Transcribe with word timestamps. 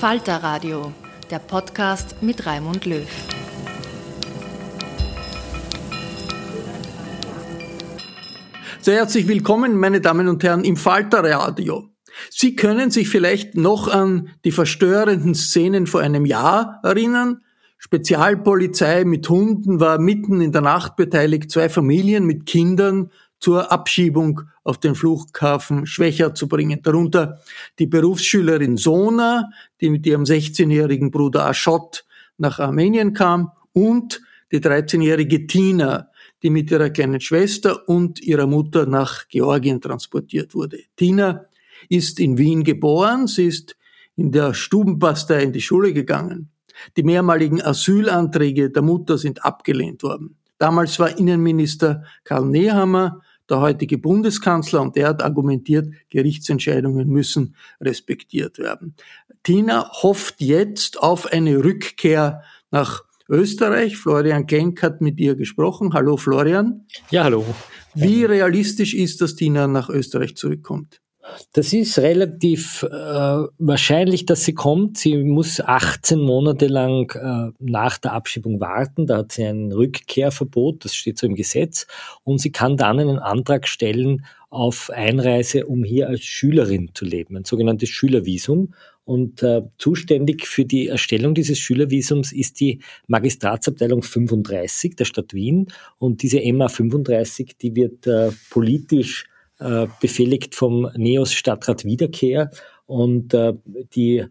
Falter 0.00 0.42
Radio, 0.42 0.92
der 1.30 1.38
Podcast 1.38 2.16
mit 2.20 2.44
Raimund 2.44 2.84
Löw. 2.84 3.08
Sehr 8.82 8.96
herzlich 8.96 9.26
willkommen, 9.26 9.74
meine 9.78 10.02
Damen 10.02 10.28
und 10.28 10.44
Herren, 10.44 10.64
im 10.64 10.76
Falter 10.76 11.24
Radio. 11.24 11.88
Sie 12.28 12.54
können 12.56 12.90
sich 12.90 13.08
vielleicht 13.08 13.54
noch 13.54 13.88
an 13.88 14.28
die 14.44 14.52
verstörenden 14.52 15.34
Szenen 15.34 15.86
vor 15.86 16.02
einem 16.02 16.26
Jahr 16.26 16.78
erinnern. 16.82 17.40
Spezialpolizei 17.78 19.06
mit 19.06 19.26
Hunden 19.30 19.80
war 19.80 19.98
mitten 19.98 20.42
in 20.42 20.52
der 20.52 20.60
Nacht 20.60 20.96
beteiligt, 20.96 21.50
zwei 21.50 21.70
Familien 21.70 22.26
mit 22.26 22.44
Kindern 22.44 23.10
zur 23.38 23.70
Abschiebung 23.70 24.42
auf 24.64 24.78
den 24.78 24.94
Flughafen 24.94 25.86
Schwächer 25.86 26.34
zu 26.34 26.48
bringen. 26.48 26.80
Darunter 26.82 27.40
die 27.78 27.86
Berufsschülerin 27.86 28.76
Sona, 28.76 29.50
die 29.80 29.90
mit 29.90 30.06
ihrem 30.06 30.24
16-jährigen 30.24 31.10
Bruder 31.10 31.46
Aschot 31.46 32.04
nach 32.38 32.58
Armenien 32.58 33.12
kam 33.12 33.52
und 33.72 34.20
die 34.52 34.60
13-jährige 34.60 35.46
Tina, 35.46 36.08
die 36.42 36.50
mit 36.50 36.70
ihrer 36.70 36.90
kleinen 36.90 37.20
Schwester 37.20 37.88
und 37.88 38.20
ihrer 38.20 38.46
Mutter 38.46 38.86
nach 38.86 39.28
Georgien 39.28 39.80
transportiert 39.80 40.54
wurde. 40.54 40.78
Tina 40.96 41.46
ist 41.88 42.20
in 42.20 42.38
Wien 42.38 42.64
geboren, 42.64 43.26
sie 43.26 43.46
ist 43.46 43.76
in 44.16 44.32
der 44.32 44.54
Stubenpastei 44.54 45.42
in 45.42 45.52
die 45.52 45.60
Schule 45.60 45.92
gegangen. 45.92 46.50
Die 46.96 47.02
mehrmaligen 47.02 47.62
Asylanträge 47.62 48.70
der 48.70 48.82
Mutter 48.82 49.18
sind 49.18 49.44
abgelehnt 49.44 50.02
worden. 50.02 50.36
Damals 50.58 50.98
war 50.98 51.16
Innenminister 51.18 52.04
Karl 52.24 52.46
Nehammer 52.46 53.20
der 53.48 53.60
heutige 53.60 53.98
Bundeskanzler 53.98 54.82
und 54.82 54.96
der 54.96 55.08
hat 55.08 55.22
argumentiert, 55.22 55.88
Gerichtsentscheidungen 56.10 57.08
müssen 57.08 57.56
respektiert 57.80 58.58
werden. 58.58 58.94
Tina 59.42 59.90
hofft 60.02 60.40
jetzt 60.40 61.00
auf 61.00 61.26
eine 61.32 61.62
Rückkehr 61.62 62.42
nach 62.70 63.04
Österreich. 63.28 63.96
Florian 63.96 64.46
Klenk 64.46 64.82
hat 64.82 65.00
mit 65.00 65.18
ihr 65.18 65.34
gesprochen. 65.34 65.92
Hallo 65.94 66.16
Florian. 66.16 66.86
Ja, 67.10 67.24
hallo. 67.24 67.44
Wie 67.94 68.24
realistisch 68.24 68.94
ist, 68.94 69.20
dass 69.20 69.36
Tina 69.36 69.66
nach 69.66 69.88
Österreich 69.88 70.36
zurückkommt? 70.36 71.00
Das 71.52 71.72
ist 71.72 71.98
relativ 71.98 72.82
äh, 72.82 72.88
wahrscheinlich, 73.58 74.26
dass 74.26 74.44
sie 74.44 74.54
kommt. 74.54 74.98
Sie 74.98 75.16
muss 75.16 75.60
18 75.60 76.18
Monate 76.18 76.66
lang 76.66 77.10
äh, 77.14 77.52
nach 77.58 77.98
der 77.98 78.12
Abschiebung 78.12 78.60
warten. 78.60 79.06
Da 79.06 79.18
hat 79.18 79.32
sie 79.32 79.44
ein 79.44 79.72
Rückkehrverbot, 79.72 80.84
das 80.84 80.94
steht 80.94 81.18
so 81.18 81.26
im 81.26 81.34
Gesetz. 81.34 81.86
Und 82.24 82.38
sie 82.38 82.52
kann 82.52 82.76
dann 82.76 83.00
einen 83.00 83.18
Antrag 83.18 83.68
stellen 83.68 84.24
auf 84.50 84.90
Einreise, 84.90 85.66
um 85.66 85.84
hier 85.84 86.08
als 86.08 86.24
Schülerin 86.24 86.90
zu 86.94 87.04
leben, 87.04 87.36
ein 87.36 87.44
sogenanntes 87.44 87.88
Schülervisum. 87.88 88.74
Und 89.04 89.42
äh, 89.42 89.62
zuständig 89.78 90.46
für 90.46 90.64
die 90.64 90.88
Erstellung 90.88 91.34
dieses 91.34 91.58
Schülervisums 91.58 92.32
ist 92.32 92.58
die 92.58 92.80
Magistratsabteilung 93.06 94.02
35 94.02 94.96
der 94.96 95.04
Stadt 95.04 95.32
Wien. 95.32 95.68
Und 95.98 96.22
diese 96.22 96.40
MA 96.52 96.68
35, 96.68 97.56
die 97.56 97.76
wird 97.76 98.06
äh, 98.06 98.30
politisch 98.50 99.26
äh, 99.58 99.86
befehligt 100.00 100.54
vom 100.54 100.90
NEOS 100.96 101.32
Stadtrat 101.32 101.84
Wiederkehr 101.84 102.50
und 102.86 103.34
äh, 103.34 103.54
die 103.94 104.18
äh, 104.18 104.28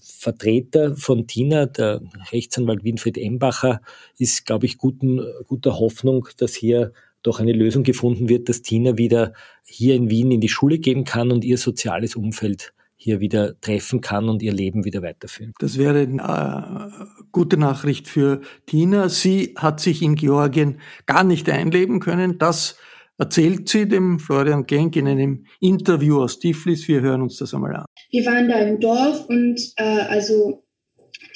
Vertreter 0.00 0.96
von 0.96 1.26
Tina, 1.26 1.66
der 1.66 2.02
Rechtsanwalt 2.30 2.84
Winfried 2.84 3.18
Embacher, 3.18 3.80
ist, 4.18 4.46
glaube 4.46 4.66
ich, 4.66 4.78
guten, 4.78 5.20
guter 5.46 5.78
Hoffnung, 5.78 6.28
dass 6.36 6.54
hier 6.54 6.92
doch 7.22 7.40
eine 7.40 7.52
Lösung 7.52 7.82
gefunden 7.82 8.28
wird, 8.28 8.48
dass 8.48 8.62
Tina 8.62 8.98
wieder 8.98 9.32
hier 9.64 9.94
in 9.94 10.10
Wien 10.10 10.30
in 10.30 10.40
die 10.40 10.48
Schule 10.48 10.78
gehen 10.78 11.04
kann 11.04 11.30
und 11.30 11.44
ihr 11.44 11.56
soziales 11.56 12.16
Umfeld 12.16 12.72
hier 12.96 13.20
wieder 13.20 13.60
treffen 13.60 14.00
kann 14.00 14.28
und 14.28 14.42
ihr 14.42 14.52
Leben 14.52 14.84
wieder 14.84 15.02
weiterführen. 15.02 15.54
Das 15.58 15.76
wäre 15.76 16.00
eine 16.00 16.92
äh, 16.92 17.04
gute 17.32 17.56
Nachricht 17.56 18.06
für 18.06 18.42
Tina. 18.66 19.08
Sie 19.08 19.54
hat 19.56 19.80
sich 19.80 20.02
in 20.02 20.14
Georgien 20.14 20.78
gar 21.06 21.24
nicht 21.24 21.48
einleben 21.48 21.98
können. 21.98 22.38
Das 22.38 22.76
erzählt 23.18 23.68
sie 23.68 23.86
dem 23.86 24.18
Florian 24.18 24.66
Genk 24.66 24.96
in 24.96 25.06
einem 25.06 25.46
Interview 25.60 26.22
aus 26.22 26.38
Tiflis. 26.38 26.88
Wir 26.88 27.00
hören 27.00 27.22
uns 27.22 27.38
das 27.38 27.54
einmal 27.54 27.76
an. 27.76 27.84
Wir 28.10 28.24
waren 28.26 28.48
da 28.48 28.58
im 28.58 28.80
Dorf 28.80 29.26
und 29.26 29.60
äh, 29.76 29.82
also 29.82 30.64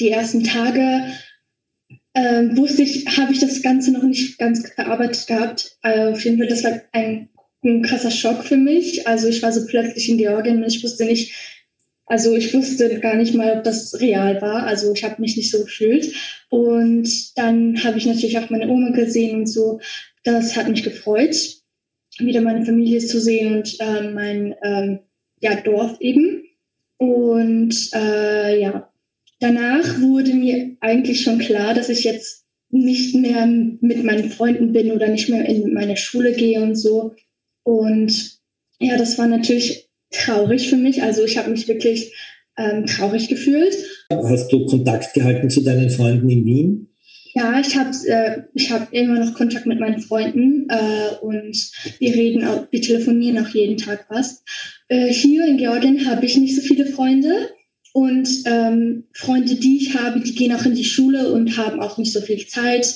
die 0.01 0.11
ersten 0.11 0.45
Tage 0.45 1.13
äh, 2.15 2.57
wusste 2.57 2.83
ich, 2.83 3.07
habe 3.19 3.33
ich 3.33 3.41
das 3.41 3.63
Ganze 3.63 3.93
noch 3.93 4.03
nicht 4.03 4.39
ganz 4.39 4.69
verarbeitet 4.75 5.27
gehabt. 5.27 5.77
Äh, 5.83 6.13
auf 6.13 6.25
jeden 6.25 6.39
Fall, 6.39 6.49
das 6.49 6.65
war 6.65 6.81
ein, 6.93 7.29
ein 7.63 7.83
krasser 7.83 8.11
Schock 8.11 8.45
für 8.45 8.57
mich. 8.57 9.07
Also 9.07 9.29
ich 9.29 9.43
war 9.43 9.53
so 9.53 9.67
plötzlich 9.67 10.09
in 10.09 10.19
Georgien 10.19 10.63
und 10.63 10.69
ich 10.69 10.83
wusste 10.83 11.05
nicht, 11.05 11.35
also 12.07 12.35
ich 12.35 12.55
wusste 12.55 13.01
gar 13.01 13.17
nicht 13.17 13.35
mal, 13.35 13.59
ob 13.59 13.65
das 13.65 14.01
real 14.01 14.41
war. 14.41 14.63
Also 14.63 14.93
ich 14.93 15.05
habe 15.05 15.21
mich 15.21 15.37
nicht 15.37 15.51
so 15.51 15.65
gefühlt. 15.65 16.15
Und 16.49 17.37
dann 17.37 17.83
habe 17.85 17.99
ich 17.99 18.07
natürlich 18.07 18.39
auch 18.39 18.51
meine 18.51 18.69
Oma 18.69 18.91
gesehen 18.91 19.41
und 19.41 19.47
so. 19.47 19.81
Das 20.25 20.57
hat 20.57 20.69
mich 20.69 20.83
gefreut 20.83 21.37
wieder 22.19 22.41
meine 22.41 22.65
Familie 22.65 22.99
zu 23.01 23.21
sehen 23.21 23.57
und 23.57 23.77
äh, 23.81 24.11
mein 24.11 24.55
ähm, 24.63 25.01
ja, 25.41 25.61
Dorf 25.61 26.01
eben. 26.01 26.45
Und 26.99 27.75
äh, 27.95 28.61
ja, 28.61 28.91
danach 29.41 30.01
wurde 30.01 30.35
mir 30.35 30.77
eigentlich 30.81 31.23
schon 31.23 31.39
klar, 31.39 31.75
dass 31.75 31.89
ich 31.89 32.05
jetzt 32.05 32.47
nicht 32.71 33.15
mehr 33.15 33.47
mit 33.47 34.05
meinen 34.05 34.31
Freunden 34.31 34.73
bin 34.73 34.93
oder 34.93 35.09
nicht 35.09 35.29
mehr 35.29 35.47
in 35.47 35.73
meine 35.73 35.97
Schule 35.97 36.33
gehe 36.33 36.61
und 36.63 36.75
so. 36.75 37.15
Und 37.63 38.39
ja, 38.79 38.97
das 38.97 39.19
war 39.19 39.27
natürlich 39.27 39.89
traurig 40.11 40.69
für 40.69 40.77
mich. 40.77 41.03
Also 41.03 41.25
ich 41.25 41.39
habe 41.39 41.51
mich 41.51 41.69
wirklich 41.69 42.15
ähm, 42.57 42.87
traurig 42.87 43.29
gefühlt. 43.29 43.77
Hast 44.11 44.53
du 44.53 44.67
Kontakt 44.67 45.15
gehalten 45.15 45.51
zu 45.51 45.63
deinen 45.63 45.91
Freunden 45.91 46.29
in 46.31 46.45
Wien? 46.45 46.89
Ja, 47.37 47.61
ich 47.61 47.77
habe 47.77 47.91
äh, 48.07 48.45
ich 48.55 48.73
hab 48.73 48.91
immer 48.95 49.23
noch 49.23 49.35
Kontakt 49.35 49.67
mit 49.67 49.79
meinen 49.79 50.01
Freunden 50.01 50.71
äh, 50.71 51.17
und 51.21 51.71
wir 51.99 52.15
reden 52.15 52.47
auch, 52.47 52.67
wir 52.71 52.81
telefonieren 52.81 53.45
auch 53.45 53.51
jeden 53.51 53.77
Tag 53.77 54.07
fast. 54.09 54.43
Äh, 54.89 55.13
hier 55.13 55.45
in 55.45 55.59
Georgien 55.59 56.07
habe 56.07 56.25
ich 56.25 56.39
nicht 56.39 56.57
so 56.57 56.63
viele 56.63 56.87
Freunde 56.87 57.51
und 57.93 58.27
ähm, 58.47 59.05
Freunde, 59.13 59.55
die 59.57 59.77
ich 59.77 59.99
habe, 59.99 60.21
die 60.21 60.35
gehen 60.35 60.55
auch 60.55 60.65
in 60.65 60.75
die 60.75 60.85
Schule 60.87 61.31
und 61.31 61.59
haben 61.59 61.81
auch 61.81 61.99
nicht 61.99 62.15
so 62.15 62.23
viel 62.23 62.47
Zeit. 62.47 62.95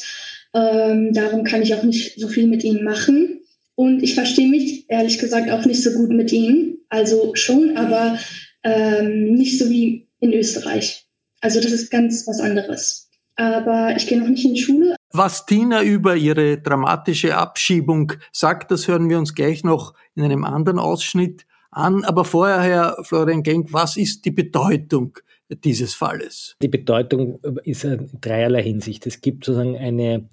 Ähm, 0.55 1.13
darum 1.13 1.45
kann 1.45 1.61
ich 1.61 1.75
auch 1.75 1.83
nicht 1.83 2.19
so 2.19 2.27
viel 2.27 2.47
mit 2.47 2.65
ihnen 2.65 2.83
machen. 2.83 3.41
Und 3.75 4.03
ich 4.03 4.15
verstehe 4.15 4.49
mich 4.49 4.87
ehrlich 4.89 5.19
gesagt 5.19 5.51
auch 5.51 5.67
nicht 5.67 5.83
so 5.83 5.93
gut 5.93 6.09
mit 6.09 6.33
ihnen. 6.33 6.79
Also 6.89 7.33
schon, 7.35 7.77
aber 7.77 8.19
ähm, 8.65 9.35
nicht 9.35 9.59
so 9.59 9.69
wie 9.69 10.09
in 10.19 10.33
Österreich. 10.33 11.05
Also 11.43 11.61
das 11.61 11.73
ist 11.73 11.91
ganz 11.91 12.27
was 12.27 12.41
anderes 12.41 13.10
aber 13.41 13.95
ich 13.97 14.07
gehe 14.07 14.21
noch 14.21 14.29
nicht 14.29 14.45
in 14.45 14.55
die 14.55 14.61
Schule. 14.61 14.97
Was 15.13 15.47
Tina 15.47 15.83
über 15.83 16.15
ihre 16.15 16.59
dramatische 16.59 17.37
Abschiebung 17.37 18.13
sagt, 18.33 18.71
das 18.71 18.87
hören 18.87 19.09
wir 19.09 19.19
uns 19.19 19.35
gleich 19.35 19.65
noch 19.65 19.95
in 20.15 20.23
einem 20.23 20.45
anderen 20.45 20.79
Ausschnitt 20.79 21.47
an. 21.71 22.05
Aber 22.05 22.25
vorher, 22.25 22.61
Herr 22.61 22.97
Florian 23.03 23.43
Genk, 23.43 23.73
was 23.73 23.97
ist 23.97 24.25
die 24.25 24.31
Bedeutung 24.31 25.19
dieses 25.65 25.95
Falles? 25.95 26.57
Die 26.63 26.69
Bedeutung 26.69 27.41
ist 27.65 27.85
in 27.85 28.11
dreierlei 28.21 28.63
Hinsicht. 28.63 29.07
Es 29.07 29.21
gibt 29.21 29.45
sozusagen 29.45 29.77
eine 29.77 30.29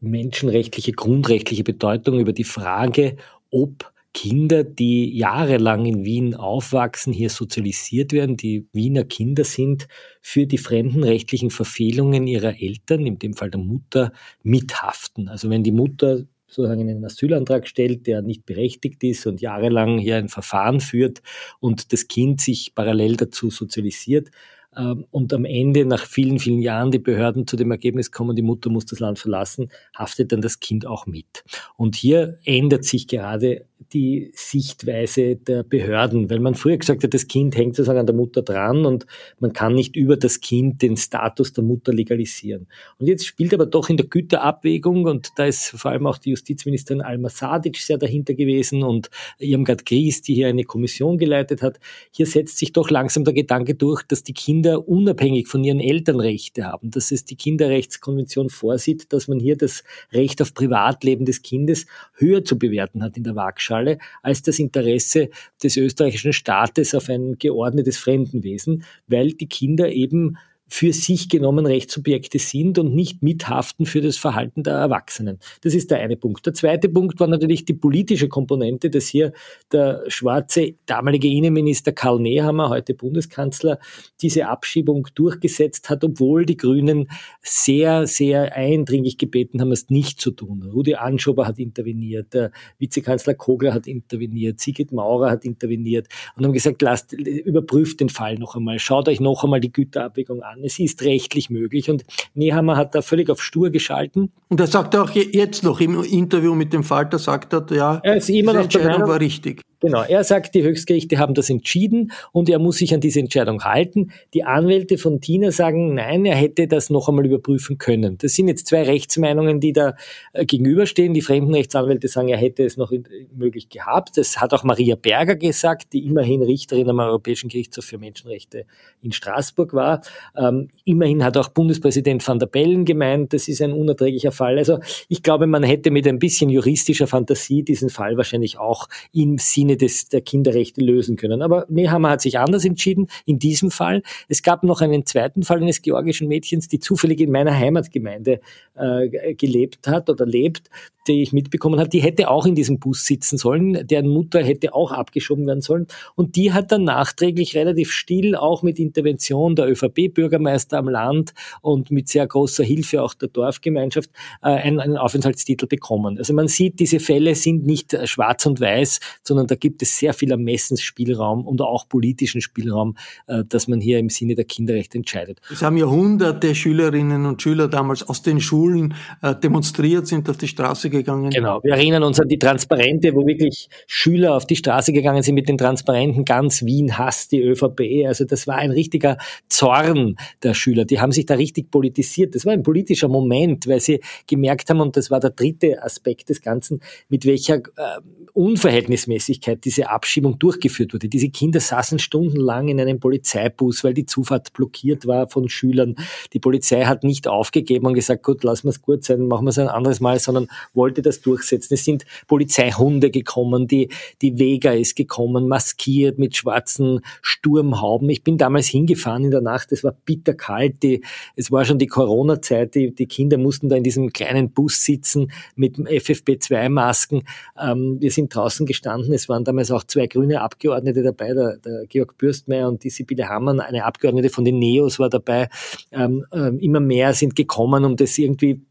menschenrechtliche, 0.00 0.92
grundrechtliche 0.92 1.64
Bedeutung 1.64 2.18
über 2.18 2.32
die 2.32 2.44
Frage, 2.44 3.16
ob 3.50 3.92
Kinder, 4.16 4.64
die 4.64 5.14
jahrelang 5.14 5.84
in 5.84 6.06
Wien 6.06 6.34
aufwachsen, 6.34 7.12
hier 7.12 7.28
sozialisiert 7.28 8.14
werden, 8.14 8.38
die 8.38 8.66
Wiener 8.72 9.04
Kinder 9.04 9.44
sind, 9.44 9.88
für 10.22 10.46
die 10.46 10.56
fremdenrechtlichen 10.56 11.50
Verfehlungen 11.50 12.26
ihrer 12.26 12.58
Eltern, 12.58 13.04
in 13.04 13.18
dem 13.18 13.34
Fall 13.34 13.50
der 13.50 13.60
Mutter, 13.60 14.12
mithaften. 14.42 15.28
Also 15.28 15.50
wenn 15.50 15.62
die 15.62 15.70
Mutter 15.70 16.22
sozusagen 16.46 16.88
einen 16.88 17.04
Asylantrag 17.04 17.68
stellt, 17.68 18.06
der 18.06 18.22
nicht 18.22 18.46
berechtigt 18.46 19.04
ist 19.04 19.26
und 19.26 19.42
jahrelang 19.42 19.98
hier 19.98 20.16
ein 20.16 20.30
Verfahren 20.30 20.80
führt 20.80 21.20
und 21.60 21.92
das 21.92 22.08
Kind 22.08 22.40
sich 22.40 22.74
parallel 22.74 23.16
dazu 23.16 23.50
sozialisiert, 23.50 24.30
ähm, 24.76 25.06
und 25.10 25.32
am 25.32 25.44
Ende 25.44 25.84
nach 25.86 26.04
vielen, 26.04 26.38
vielen 26.38 26.60
Jahren 26.60 26.90
die 26.90 26.98
Behörden 26.98 27.46
zu 27.46 27.56
dem 27.56 27.70
Ergebnis 27.70 28.10
kommen, 28.10 28.36
die 28.36 28.42
Mutter 28.42 28.70
muss 28.70 28.86
das 28.86 29.00
Land 29.00 29.18
verlassen, 29.18 29.70
haftet 29.94 30.32
dann 30.32 30.42
das 30.42 30.60
Kind 30.60 30.86
auch 30.86 31.06
mit. 31.06 31.44
Und 31.76 31.96
hier 31.96 32.38
ändert 32.44 32.84
sich 32.84 33.08
gerade 33.08 33.66
die 33.92 34.30
Sichtweise 34.34 35.36
der 35.36 35.62
Behörden, 35.62 36.28
weil 36.30 36.40
man 36.40 36.54
früher 36.54 36.76
gesagt 36.76 37.04
hat, 37.04 37.14
das 37.14 37.28
Kind 37.28 37.56
hängt 37.56 37.76
sozusagen 37.76 38.00
an 38.00 38.06
der 38.06 38.14
Mutter 38.14 38.42
dran 38.42 38.84
und 38.84 39.06
man 39.38 39.52
kann 39.52 39.74
nicht 39.74 39.96
über 39.96 40.16
das 40.16 40.40
Kind 40.40 40.82
den 40.82 40.96
Status 40.96 41.52
der 41.52 41.62
Mutter 41.62 41.92
legalisieren. 41.92 42.66
Und 42.98 43.06
jetzt 43.06 43.26
spielt 43.26 43.54
aber 43.54 43.66
doch 43.66 43.88
in 43.88 43.96
der 43.96 44.06
Güterabwägung, 44.06 45.04
und 45.06 45.30
da 45.36 45.46
ist 45.46 45.70
vor 45.70 45.92
allem 45.92 46.06
auch 46.06 46.18
die 46.18 46.30
Justizministerin 46.30 47.00
Alma 47.00 47.28
Sadic 47.28 47.76
sehr 47.76 47.98
dahinter 47.98 48.34
gewesen 48.34 48.82
und 48.82 49.10
Irmgard 49.38 49.86
Gries, 49.86 50.22
die 50.22 50.34
hier 50.34 50.48
eine 50.48 50.64
Kommission 50.64 51.18
geleitet 51.18 51.62
hat, 51.62 51.78
hier 52.10 52.26
setzt 52.26 52.58
sich 52.58 52.72
doch 52.72 52.90
langsam 52.90 53.24
der 53.24 53.34
Gedanke 53.34 53.74
durch, 53.74 54.02
dass 54.02 54.22
die 54.22 54.34
Kinder 54.34 54.88
unabhängig 54.88 55.46
von 55.48 55.62
ihren 55.62 55.80
Eltern 55.80 56.20
Rechte 56.20 56.64
haben, 56.64 56.90
dass 56.90 57.12
es 57.12 57.24
die 57.24 57.36
Kinderrechtskonvention 57.36 58.50
vorsieht, 58.50 59.12
dass 59.12 59.28
man 59.28 59.38
hier 59.38 59.56
das 59.56 59.84
Recht 60.12 60.42
auf 60.42 60.54
Privatleben 60.54 61.24
des 61.24 61.42
Kindes 61.42 61.86
höher 62.14 62.44
zu 62.44 62.58
bewerten 62.58 63.02
hat 63.02 63.16
in 63.16 63.24
der 63.24 63.36
Waagschale 63.36 63.75
Waagschale 63.76 63.98
als 64.22 64.42
das 64.42 64.58
Interesse 64.58 65.28
des 65.62 65.76
österreichischen 65.76 66.32
Staates 66.32 66.94
auf 66.94 67.08
ein 67.08 67.36
geordnetes 67.38 67.98
Fremdenwesen, 67.98 68.84
weil 69.06 69.32
die 69.32 69.48
Kinder 69.48 69.90
eben 69.90 70.38
für 70.68 70.92
sich 70.92 71.28
genommen 71.28 71.64
Rechtssubjekte 71.64 72.38
sind 72.38 72.78
und 72.78 72.94
nicht 72.94 73.22
mithaften 73.22 73.86
für 73.86 74.00
das 74.00 74.16
Verhalten 74.16 74.64
der 74.64 74.74
Erwachsenen. 74.74 75.38
Das 75.62 75.74
ist 75.74 75.90
der 75.90 75.98
eine 75.98 76.16
Punkt. 76.16 76.44
Der 76.44 76.54
zweite 76.54 76.88
Punkt 76.88 77.20
war 77.20 77.28
natürlich 77.28 77.64
die 77.64 77.74
politische 77.74 78.28
Komponente, 78.28 78.90
dass 78.90 79.06
hier 79.06 79.32
der 79.70 80.02
schwarze 80.08 80.74
damalige 80.86 81.28
Innenminister 81.28 81.92
Karl 81.92 82.18
Nehammer, 82.18 82.68
heute 82.68 82.94
Bundeskanzler, 82.94 83.78
diese 84.20 84.48
Abschiebung 84.48 85.06
durchgesetzt 85.14 85.88
hat, 85.88 86.02
obwohl 86.02 86.44
die 86.46 86.56
Grünen 86.56 87.08
sehr, 87.42 88.08
sehr 88.08 88.56
eindringlich 88.56 89.18
gebeten 89.18 89.60
haben, 89.60 89.70
es 89.70 89.88
nicht 89.88 90.20
zu 90.20 90.32
tun. 90.32 90.68
Rudi 90.72 90.96
Anschober 90.96 91.46
hat 91.46 91.60
interveniert, 91.60 92.34
der 92.34 92.50
Vizekanzler 92.78 93.34
Kogler 93.34 93.72
hat 93.72 93.86
interveniert, 93.86 94.58
Sigrid 94.58 94.90
Maurer 94.90 95.30
hat 95.30 95.44
interveniert 95.44 96.08
und 96.36 96.44
haben 96.44 96.52
gesagt, 96.52 96.82
lasst, 96.82 97.12
überprüft 97.12 98.00
den 98.00 98.08
Fall 98.08 98.34
noch 98.34 98.56
einmal, 98.56 98.80
schaut 98.80 99.08
euch 99.08 99.20
noch 99.20 99.44
einmal 99.44 99.60
die 99.60 99.72
Güterabwägung 99.72 100.42
an 100.42 100.55
an. 100.56 100.64
Es 100.64 100.78
ist 100.78 101.02
rechtlich 101.02 101.50
möglich 101.50 101.90
und 101.90 102.04
Nehammer 102.34 102.76
hat 102.76 102.94
da 102.94 103.02
völlig 103.02 103.30
auf 103.30 103.42
stur 103.42 103.70
geschalten. 103.70 104.32
Und 104.48 104.60
er 104.60 104.66
sagt 104.66 104.96
auch 104.96 105.10
jetzt 105.10 105.62
noch 105.62 105.80
im 105.80 106.02
Interview 106.02 106.54
mit 106.54 106.72
dem 106.72 106.84
Falter, 106.84 107.18
sagt 107.18 107.52
er, 107.52 107.66
ja, 107.70 108.00
er 108.02 108.16
ist 108.16 108.28
immer 108.28 108.52
die 108.52 108.56
noch 108.58 108.64
Entscheidung 108.64 109.08
war 109.08 109.20
richtig. 109.20 109.62
Genau, 109.80 110.02
er 110.02 110.24
sagt, 110.24 110.54
die 110.54 110.62
Höchstgerichte 110.62 111.18
haben 111.18 111.34
das 111.34 111.50
entschieden 111.50 112.12
und 112.32 112.48
er 112.48 112.58
muss 112.58 112.78
sich 112.78 112.94
an 112.94 113.00
diese 113.00 113.20
Entscheidung 113.20 113.62
halten. 113.62 114.10
Die 114.32 114.42
Anwälte 114.42 114.96
von 114.96 115.20
Tina 115.20 115.52
sagen, 115.52 115.94
nein, 115.94 116.24
er 116.24 116.34
hätte 116.34 116.66
das 116.66 116.88
noch 116.88 117.08
einmal 117.08 117.26
überprüfen 117.26 117.76
können. 117.76 118.16
Das 118.18 118.34
sind 118.34 118.48
jetzt 118.48 118.68
zwei 118.68 118.84
Rechtsmeinungen, 118.84 119.60
die 119.60 119.74
da 119.74 119.94
äh, 120.32 120.46
gegenüberstehen. 120.46 121.12
Die 121.12 121.20
Fremdenrechtsanwälte 121.20 122.08
sagen, 122.08 122.28
er 122.28 122.38
hätte 122.38 122.64
es 122.64 122.78
noch 122.78 122.90
möglich 123.36 123.68
gehabt. 123.68 124.16
Das 124.16 124.38
hat 124.38 124.54
auch 124.54 124.64
Maria 124.64 124.96
Berger 124.96 125.36
gesagt, 125.36 125.92
die 125.92 126.06
immerhin 126.06 126.42
Richterin 126.42 126.88
am 126.88 126.98
Europäischen 127.00 127.50
Gerichtshof 127.50 127.84
für 127.84 127.98
Menschenrechte 127.98 128.64
in 129.02 129.12
Straßburg 129.12 129.74
war. 129.74 130.00
Ähm, 130.38 130.68
immerhin 130.84 131.22
hat 131.22 131.36
auch 131.36 131.48
Bundespräsident 131.48 132.26
van 132.26 132.38
der 132.38 132.46
Bellen 132.46 132.86
gemeint, 132.86 133.34
das 133.34 133.46
ist 133.46 133.60
ein 133.60 133.72
unerträglicher 133.72 134.32
Fall. 134.32 134.56
Also 134.56 134.78
ich 135.08 135.22
glaube, 135.22 135.46
man 135.46 135.62
hätte 135.62 135.90
mit 135.90 136.06
ein 136.06 136.18
bisschen 136.18 136.48
juristischer 136.48 137.06
Fantasie 137.06 137.62
diesen 137.62 137.90
Fall 137.90 138.16
wahrscheinlich 138.16 138.58
auch 138.58 138.88
im 139.12 139.36
Sinn 139.36 139.65
Sinne 139.66 139.76
des, 139.76 140.08
der 140.08 140.20
Kinderrechte 140.20 140.80
lösen 140.80 141.16
können. 141.16 141.42
Aber 141.42 141.66
Nehammer 141.68 142.10
hat 142.10 142.20
sich 142.20 142.38
anders 142.38 142.64
entschieden 142.64 143.08
in 143.24 143.38
diesem 143.38 143.70
Fall. 143.70 144.02
Es 144.28 144.42
gab 144.42 144.62
noch 144.62 144.80
einen 144.80 145.04
zweiten 145.06 145.42
Fall 145.42 145.60
eines 145.60 145.82
georgischen 145.82 146.28
Mädchens, 146.28 146.68
die 146.68 146.78
zufällig 146.78 147.20
in 147.20 147.32
meiner 147.32 147.56
Heimatgemeinde 147.56 148.40
äh, 148.74 149.34
gelebt 149.34 149.88
hat 149.88 150.08
oder 150.08 150.24
lebt, 150.24 150.70
die 151.06 151.22
ich 151.22 151.32
mitbekommen 151.32 151.78
habe, 151.78 151.88
die 151.88 152.00
hätte 152.00 152.28
auch 152.28 152.46
in 152.46 152.54
diesem 152.54 152.78
Bus 152.78 153.04
sitzen 153.04 153.38
sollen, 153.38 153.86
deren 153.86 154.08
Mutter 154.08 154.42
hätte 154.42 154.74
auch 154.74 154.92
abgeschoben 154.92 155.46
werden 155.46 155.60
sollen. 155.60 155.86
Und 156.14 156.36
die 156.36 156.52
hat 156.52 156.72
dann 156.72 156.84
nachträglich 156.84 157.54
relativ 157.56 157.92
still, 157.92 158.34
auch 158.34 158.62
mit 158.62 158.78
Intervention 158.78 159.56
der 159.56 159.68
ÖVP-Bürgermeister 159.68 160.78
am 160.78 160.88
Land 160.88 161.32
und 161.62 161.90
mit 161.90 162.08
sehr 162.08 162.26
großer 162.26 162.64
Hilfe 162.64 163.02
auch 163.02 163.14
der 163.14 163.28
Dorfgemeinschaft 163.28 164.10
äh, 164.42 164.48
einen, 164.48 164.80
einen 164.80 164.96
Aufenthaltstitel 164.96 165.66
bekommen. 165.66 166.18
Also 166.18 166.32
man 166.32 166.48
sieht, 166.48 166.80
diese 166.80 167.00
Fälle 167.00 167.34
sind 167.34 167.66
nicht 167.66 167.94
äh, 167.94 168.06
schwarz 168.06 168.46
und 168.46 168.60
weiß, 168.60 169.00
sondern 169.22 169.46
da 169.46 169.55
gibt 169.56 169.82
es 169.82 169.96
sehr 169.96 170.12
viel 170.12 170.30
Ermessensspielraum 170.30 171.46
und 171.46 171.60
auch 171.60 171.88
politischen 171.88 172.40
Spielraum, 172.40 172.96
äh, 173.26 173.44
dass 173.44 173.68
man 173.68 173.80
hier 173.80 173.98
im 173.98 174.08
Sinne 174.08 174.34
der 174.34 174.44
Kinderrechte 174.44 174.98
entscheidet. 174.98 175.40
Es 175.50 175.62
haben 175.62 175.76
ja 175.76 175.86
hunderte 175.86 176.54
Schülerinnen 176.54 177.26
und 177.26 177.42
Schüler 177.42 177.68
damals 177.68 178.02
aus 178.02 178.22
den 178.22 178.40
Schulen 178.40 178.94
äh, 179.22 179.34
demonstriert, 179.34 180.06
sind 180.06 180.28
auf 180.28 180.36
die 180.36 180.48
Straße 180.48 180.90
gegangen. 180.90 181.30
Genau, 181.30 181.60
wir 181.62 181.74
erinnern 181.74 182.02
uns 182.02 182.20
an 182.20 182.28
die 182.28 182.38
Transparente, 182.38 183.14
wo 183.14 183.26
wirklich 183.26 183.68
Schüler 183.86 184.36
auf 184.36 184.46
die 184.46 184.56
Straße 184.56 184.92
gegangen 184.92 185.22
sind 185.22 185.34
mit 185.34 185.48
den 185.48 185.58
Transparenten, 185.58 186.24
ganz 186.24 186.64
Wien 186.64 186.98
hasst 186.98 187.32
die 187.32 187.40
ÖVP. 187.40 188.06
Also 188.06 188.24
das 188.24 188.46
war 188.46 188.56
ein 188.56 188.70
richtiger 188.70 189.18
Zorn 189.48 190.16
der 190.42 190.54
Schüler. 190.54 190.84
Die 190.84 191.00
haben 191.00 191.12
sich 191.12 191.26
da 191.26 191.34
richtig 191.34 191.70
politisiert. 191.70 192.34
Das 192.34 192.44
war 192.44 192.52
ein 192.52 192.62
politischer 192.62 193.08
Moment, 193.08 193.66
weil 193.66 193.80
sie 193.80 194.00
gemerkt 194.26 194.70
haben, 194.70 194.80
und 194.80 194.96
das 194.96 195.10
war 195.10 195.20
der 195.20 195.30
dritte 195.30 195.82
Aspekt 195.82 196.28
des 196.28 196.40
Ganzen, 196.40 196.80
mit 197.08 197.26
welcher 197.26 197.56
äh, 197.56 198.00
Unverhältnismäßigkeit 198.32 199.45
diese 199.54 199.90
Abschiebung 199.90 200.38
durchgeführt 200.38 200.94
wurde. 200.94 201.08
Diese 201.08 201.28
Kinder 201.28 201.60
saßen 201.60 201.98
stundenlang 201.98 202.68
in 202.68 202.80
einem 202.80 203.00
Polizeibus, 203.00 203.84
weil 203.84 203.94
die 203.94 204.06
Zufahrt 204.06 204.52
blockiert 204.52 205.06
war 205.06 205.28
von 205.28 205.48
Schülern. 205.48 205.96
Die 206.32 206.38
Polizei 206.38 206.84
hat 206.84 207.04
nicht 207.04 207.28
aufgegeben 207.28 207.86
und 207.86 207.94
gesagt, 207.94 208.22
gut, 208.22 208.42
wir 208.42 208.52
es 208.52 208.82
gut 208.82 209.04
sein, 209.04 209.26
machen 209.26 209.44
wir 209.44 209.50
es 209.50 209.58
ein 209.58 209.68
anderes 209.68 210.00
Mal, 210.00 210.18
sondern 210.18 210.48
wollte 210.74 211.02
das 211.02 211.20
durchsetzen. 211.20 211.74
Es 211.74 211.84
sind 211.84 212.04
Polizeihunde 212.26 213.10
gekommen, 213.10 213.66
die, 213.66 213.88
die 214.22 214.38
Vega 214.38 214.72
ist 214.72 214.96
gekommen, 214.96 215.48
maskiert 215.48 216.18
mit 216.18 216.36
schwarzen 216.36 217.00
Sturmhauben. 217.22 218.08
Ich 218.10 218.22
bin 218.22 218.38
damals 218.38 218.66
hingefahren 218.66 219.24
in 219.24 219.30
der 219.30 219.40
Nacht, 219.40 219.72
es 219.72 219.84
war 219.84 219.92
bitterkalt, 220.04 220.82
die, 220.82 221.02
es 221.36 221.50
war 221.50 221.64
schon 221.64 221.78
die 221.78 221.86
Corona-Zeit, 221.86 222.74
die, 222.74 222.94
die 222.94 223.06
Kinder 223.06 223.38
mussten 223.38 223.68
da 223.68 223.76
in 223.76 223.84
diesem 223.84 224.12
kleinen 224.12 224.50
Bus 224.50 224.82
sitzen 224.82 225.30
mit 225.54 225.76
FFP2-Masken. 225.78 227.22
Ähm, 227.60 228.00
wir 228.00 228.10
sind 228.10 228.34
draußen 228.34 228.66
gestanden, 228.66 229.12
es 229.12 229.28
waren 229.36 229.44
damals 229.44 229.70
auch 229.70 229.84
zwei 229.84 230.06
grüne 230.06 230.40
Abgeordnete 230.40 231.02
dabei, 231.02 231.34
der, 231.34 231.58
der 231.58 231.86
Georg 231.86 232.16
Bürstmeier 232.18 232.68
und 232.68 232.82
die 232.82 232.90
Sibylle 232.90 233.28
Hammann, 233.28 233.60
eine 233.60 233.84
Abgeordnete 233.84 234.30
von 234.30 234.44
den 234.44 234.58
Neos 234.58 234.98
war 234.98 235.10
dabei. 235.10 235.48
Ähm, 235.92 236.24
ähm, 236.32 236.58
immer 236.58 236.80
mehr 236.80 237.12
sind 237.12 237.36
gekommen, 237.36 237.84
um 237.84 237.96
das 237.96 238.16
irgendwie 238.18 238.62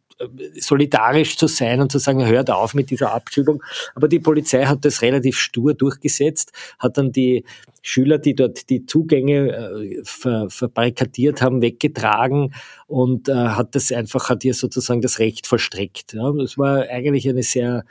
solidarisch 0.60 1.38
zu 1.38 1.48
sein 1.48 1.82
und 1.82 1.92
zu 1.92 2.00
sagen, 2.00 2.26
hört 2.26 2.50
auf 2.50 2.74
mit 2.74 2.90
dieser 2.90 3.14
Abschiebung. 3.14 3.62
Aber 3.96 4.08
die 4.08 4.20
Polizei 4.20 4.66
hat 4.66 4.86
das 4.86 5.02
relativ 5.02 5.38
stur 5.38 5.74
durchgesetzt, 5.74 6.52
hat 6.80 6.98
dann 6.98 7.12
die 7.12 7.44
Schüler, 7.82 8.18
die 8.18 8.34
dort 8.34 8.70
die 8.70 8.86
Zugänge 8.86 9.52
äh, 9.52 10.02
ver, 10.04 10.50
verbarrikadiert 10.50 11.42
haben, 11.42 11.62
weggetragen 11.62 12.54
und 12.88 13.30
äh, 13.30 13.34
hat 13.34 13.76
das 13.76 13.92
einfach, 13.92 14.30
hat 14.30 14.44
ihr 14.46 14.54
sozusagen 14.54 15.02
das 15.02 15.20
Recht 15.20 15.48
verstreckt. 15.48 16.14
Ja. 16.14 16.32
Das 16.32 16.58
war 16.58 16.88
eigentlich 16.90 17.28
eine 17.28 17.44
sehr 17.44 17.80
äh, 17.80 17.84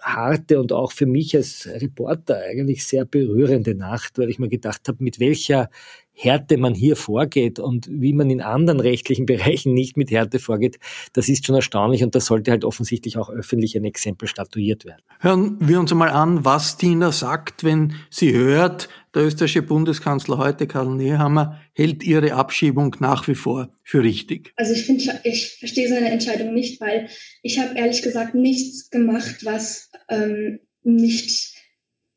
harte 0.00 0.60
und 0.60 0.72
auch 0.72 0.92
für 0.92 1.06
mich 1.06 1.36
als 1.36 1.68
Reporter 1.68 2.38
eigentlich 2.38 2.86
sehr 2.86 3.04
berührende 3.04 3.74
Nacht, 3.74 4.18
weil 4.18 4.30
ich 4.30 4.38
mir 4.38 4.48
gedacht 4.48 4.88
habe, 4.88 5.02
mit 5.04 5.20
welcher 5.20 5.70
Härte 6.14 6.56
man 6.56 6.74
hier 6.74 6.96
vorgeht 6.96 7.58
und 7.58 7.88
wie 7.90 8.12
man 8.12 8.30
in 8.30 8.40
anderen 8.40 8.80
rechtlichen 8.80 9.26
Bereichen 9.32 9.74
nicht 9.74 9.96
mit 9.96 10.10
Härte 10.10 10.38
vorgeht, 10.38 10.78
das 11.12 11.28
ist 11.28 11.46
schon 11.46 11.54
erstaunlich 11.54 12.02
und 12.04 12.14
da 12.14 12.20
sollte 12.20 12.50
halt 12.50 12.64
offensichtlich 12.64 13.16
auch 13.16 13.30
öffentlich 13.30 13.76
ein 13.76 13.84
Exempel 13.84 14.28
statuiert 14.28 14.84
werden. 14.84 15.02
Hören 15.20 15.56
wir 15.60 15.80
uns 15.80 15.90
einmal 15.92 16.10
an, 16.10 16.44
was 16.44 16.76
Tina 16.76 17.12
sagt, 17.12 17.64
wenn 17.64 17.94
sie 18.10 18.32
hört, 18.32 18.88
der 19.14 19.24
österreichische 19.24 19.62
Bundeskanzler 19.62 20.38
heute, 20.38 20.66
Karl 20.66 20.94
Nehammer, 20.94 21.60
hält 21.74 22.02
ihre 22.02 22.34
Abschiebung 22.34 22.96
nach 23.00 23.28
wie 23.28 23.34
vor 23.34 23.68
für 23.82 24.02
richtig. 24.02 24.52
Also 24.56 24.72
ich 24.72 24.84
finde, 24.84 25.20
ich 25.24 25.56
verstehe 25.58 25.88
seine 25.88 26.10
Entscheidung 26.10 26.54
nicht, 26.54 26.80
weil 26.80 27.08
ich 27.42 27.58
habe 27.58 27.78
ehrlich 27.78 28.02
gesagt 28.02 28.34
nichts 28.34 28.90
gemacht, 28.90 29.44
was 29.44 29.90
ähm, 30.08 30.60
nicht 30.82 31.51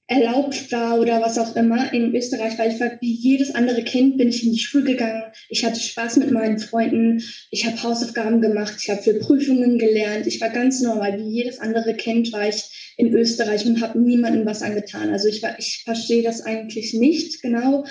erlaubt 0.07 0.71
war 0.71 0.99
oder 0.99 1.19
was 1.19 1.39
auch 1.39 1.55
immer 1.55 1.91
in 1.91 2.15
Österreich, 2.15 2.59
weil 2.59 2.71
ich 2.71 2.79
war 2.79 2.91
wie 3.01 3.11
jedes 3.11 3.55
andere 3.55 3.83
Kind, 3.83 4.17
bin 4.17 4.29
ich 4.29 4.45
in 4.45 4.53
die 4.53 4.59
Schule 4.59 4.83
gegangen. 4.83 5.23
Ich 5.49 5.65
hatte 5.65 5.79
Spaß 5.79 6.17
mit 6.17 6.29
meinen 6.29 6.59
Freunden. 6.59 7.23
Ich 7.49 7.65
habe 7.65 7.81
Hausaufgaben 7.81 8.39
gemacht. 8.39 8.75
Ich 8.79 8.89
habe 8.89 9.01
für 9.01 9.15
Prüfungen 9.15 9.79
gelernt. 9.79 10.27
Ich 10.27 10.39
war 10.41 10.49
ganz 10.49 10.81
normal. 10.81 11.17
Wie 11.17 11.29
jedes 11.29 11.59
andere 11.59 11.95
Kind 11.95 12.31
war 12.33 12.47
ich 12.47 12.93
in 12.97 13.13
Österreich 13.13 13.65
und 13.65 13.81
habe 13.81 13.99
niemandem 13.99 14.45
was 14.45 14.61
angetan. 14.61 15.09
Also 15.09 15.27
ich, 15.27 15.41
war, 15.41 15.57
ich 15.57 15.81
verstehe 15.83 16.21
das 16.21 16.41
eigentlich 16.41 16.93
nicht 16.93 17.41
genau. 17.41 17.85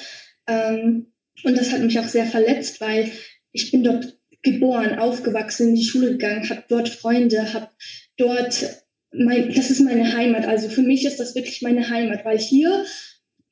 Ähm, 0.47 1.13
und 1.43 1.59
das 1.59 1.73
hat 1.73 1.81
mich 1.81 1.99
auch 1.99 2.07
sehr 2.07 2.27
verletzt, 2.27 2.81
weil 2.81 3.11
ich 3.51 3.73
bin 3.73 3.83
dort 3.83 4.17
geboren, 4.43 4.99
aufgewachsen, 4.99 5.71
in 5.71 5.75
die 5.75 5.85
Schule 5.85 6.13
gegangen, 6.13 6.49
habe 6.49 6.65
dort 6.69 6.89
Freunde, 6.89 7.55
habe 7.55 7.71
dort 8.17 8.84
mein, 9.17 9.53
das 9.55 9.71
ist 9.71 9.81
meine 9.81 10.17
Heimat. 10.17 10.47
Also 10.47 10.69
für 10.69 10.83
mich 10.83 11.05
ist 11.05 11.21
das 11.21 11.35
wirklich 11.35 11.63
meine 11.63 11.89
Heimat, 11.89 12.25
weil 12.25 12.39
hier 12.39 12.85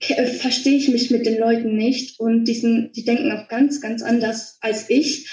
äh, 0.09 0.26
verstehe 0.26 0.76
ich 0.76 0.88
mich 0.88 1.11
mit 1.11 1.26
den 1.26 1.38
Leuten 1.38 1.76
nicht 1.76 2.19
und 2.19 2.45
die, 2.45 2.54
sind, 2.54 2.92
die 2.97 3.04
denken 3.04 3.31
auch 3.33 3.49
ganz, 3.49 3.81
ganz 3.81 4.02
anders 4.02 4.59
als 4.61 4.90
ich. 4.90 5.31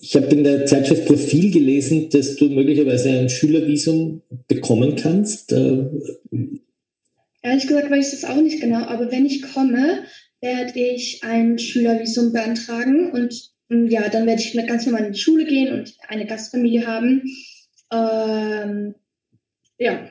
Ich 0.00 0.14
habe 0.14 0.26
in 0.28 0.44
der 0.44 0.64
Zeitschrift 0.64 1.06
Profil 1.06 1.50
gelesen, 1.50 2.08
dass 2.10 2.36
du 2.36 2.48
möglicherweise 2.48 3.10
ein 3.10 3.28
Schülervisum 3.28 4.22
bekommen 4.46 4.94
kannst. 4.96 5.52
Äh, 5.52 5.86
Ehrlich 7.42 7.66
gesagt 7.66 7.90
weiß 7.90 8.12
ich 8.12 8.20
das 8.20 8.30
auch 8.30 8.40
nicht 8.40 8.60
genau, 8.60 8.84
aber 8.84 9.10
wenn 9.10 9.26
ich 9.26 9.42
komme, 9.42 10.04
werde 10.40 10.78
ich 10.78 11.22
ein 11.24 11.58
Schülervisum 11.58 12.32
beantragen 12.32 13.10
und 13.10 13.52
mm, 13.68 13.86
ja, 13.88 14.08
dann 14.08 14.26
werde 14.26 14.40
ich 14.40 14.54
ganz 14.66 14.86
normal 14.86 15.06
in 15.06 15.12
die 15.12 15.18
Schule 15.18 15.44
gehen 15.44 15.72
und 15.72 15.94
eine 16.06 16.26
Gastfamilie 16.26 16.86
haben. 16.86 17.22
Ähm, 17.92 18.94
ja. 19.78 20.10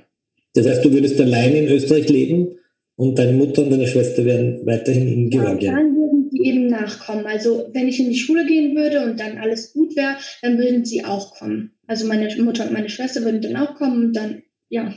Das 0.54 0.68
heißt, 0.68 0.84
du 0.84 0.92
würdest 0.92 1.20
allein 1.22 1.56
in 1.56 1.68
Österreich 1.68 2.10
leben 2.10 2.58
und 2.96 3.20
deine 3.20 3.34
Mutter 3.34 3.64
und 3.64 3.70
deine 3.70 3.88
Schwester 3.88 4.26
wären 4.26 4.66
weiterhin 4.66 5.08
in 5.08 5.30
Georgien. 5.30 5.72
Ja, 5.72 5.78
dann 5.78 5.96
würden 5.96 6.30
sie 6.32 6.42
eben 6.42 6.68
nachkommen. 6.68 7.26
Also 7.26 7.70
wenn 7.74 7.88
ich 7.88 8.00
in 8.00 8.10
die 8.10 8.18
Schule 8.18 8.46
gehen 8.46 8.76
würde 8.76 9.04
und 9.04 9.20
dann 9.20 9.38
alles 9.38 9.74
gut 9.74 9.96
wäre, 9.96 10.18
dann 10.42 10.58
würden 10.58 10.84
sie 10.84 11.06
auch 11.06 11.36
kommen. 11.36 11.74
Also 11.86 12.08
meine 12.08 12.36
Mutter 12.42 12.66
und 12.66 12.74
meine 12.74 12.90
Schwester 12.90 13.24
würden 13.24 13.42
dann 13.42 13.56
auch 13.56 13.76
kommen 13.76 14.06
und 14.06 14.14
dann, 14.14 14.44
ja. 14.70 14.96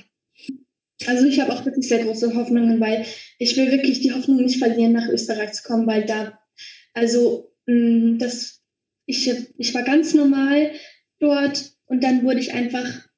Also 1.06 1.26
ich 1.26 1.40
habe 1.40 1.52
auch 1.52 1.64
wirklich 1.64 1.88
sehr 1.88 2.04
große 2.04 2.34
Hoffnungen, 2.34 2.80
weil 2.80 3.04
ich 3.38 3.56
will 3.56 3.70
wirklich 3.70 4.00
die 4.00 4.12
Hoffnung 4.12 4.38
nicht 4.38 4.58
verlieren, 4.58 4.92
nach 4.92 5.08
Österreich 5.08 5.52
zu 5.52 5.62
kommen, 5.62 5.86
weil 5.86 6.04
da, 6.04 6.38
also 6.94 7.52
mh, 7.66 8.18
das, 8.18 8.62
ich, 9.06 9.30
ich 9.58 9.74
war 9.74 9.82
ganz 9.82 10.14
normal 10.14 10.70
dort 11.18 11.72
und 11.86 12.02
dann 12.02 12.22
wurde 12.22 12.40
ich 12.40 12.52
einfach 12.52 13.09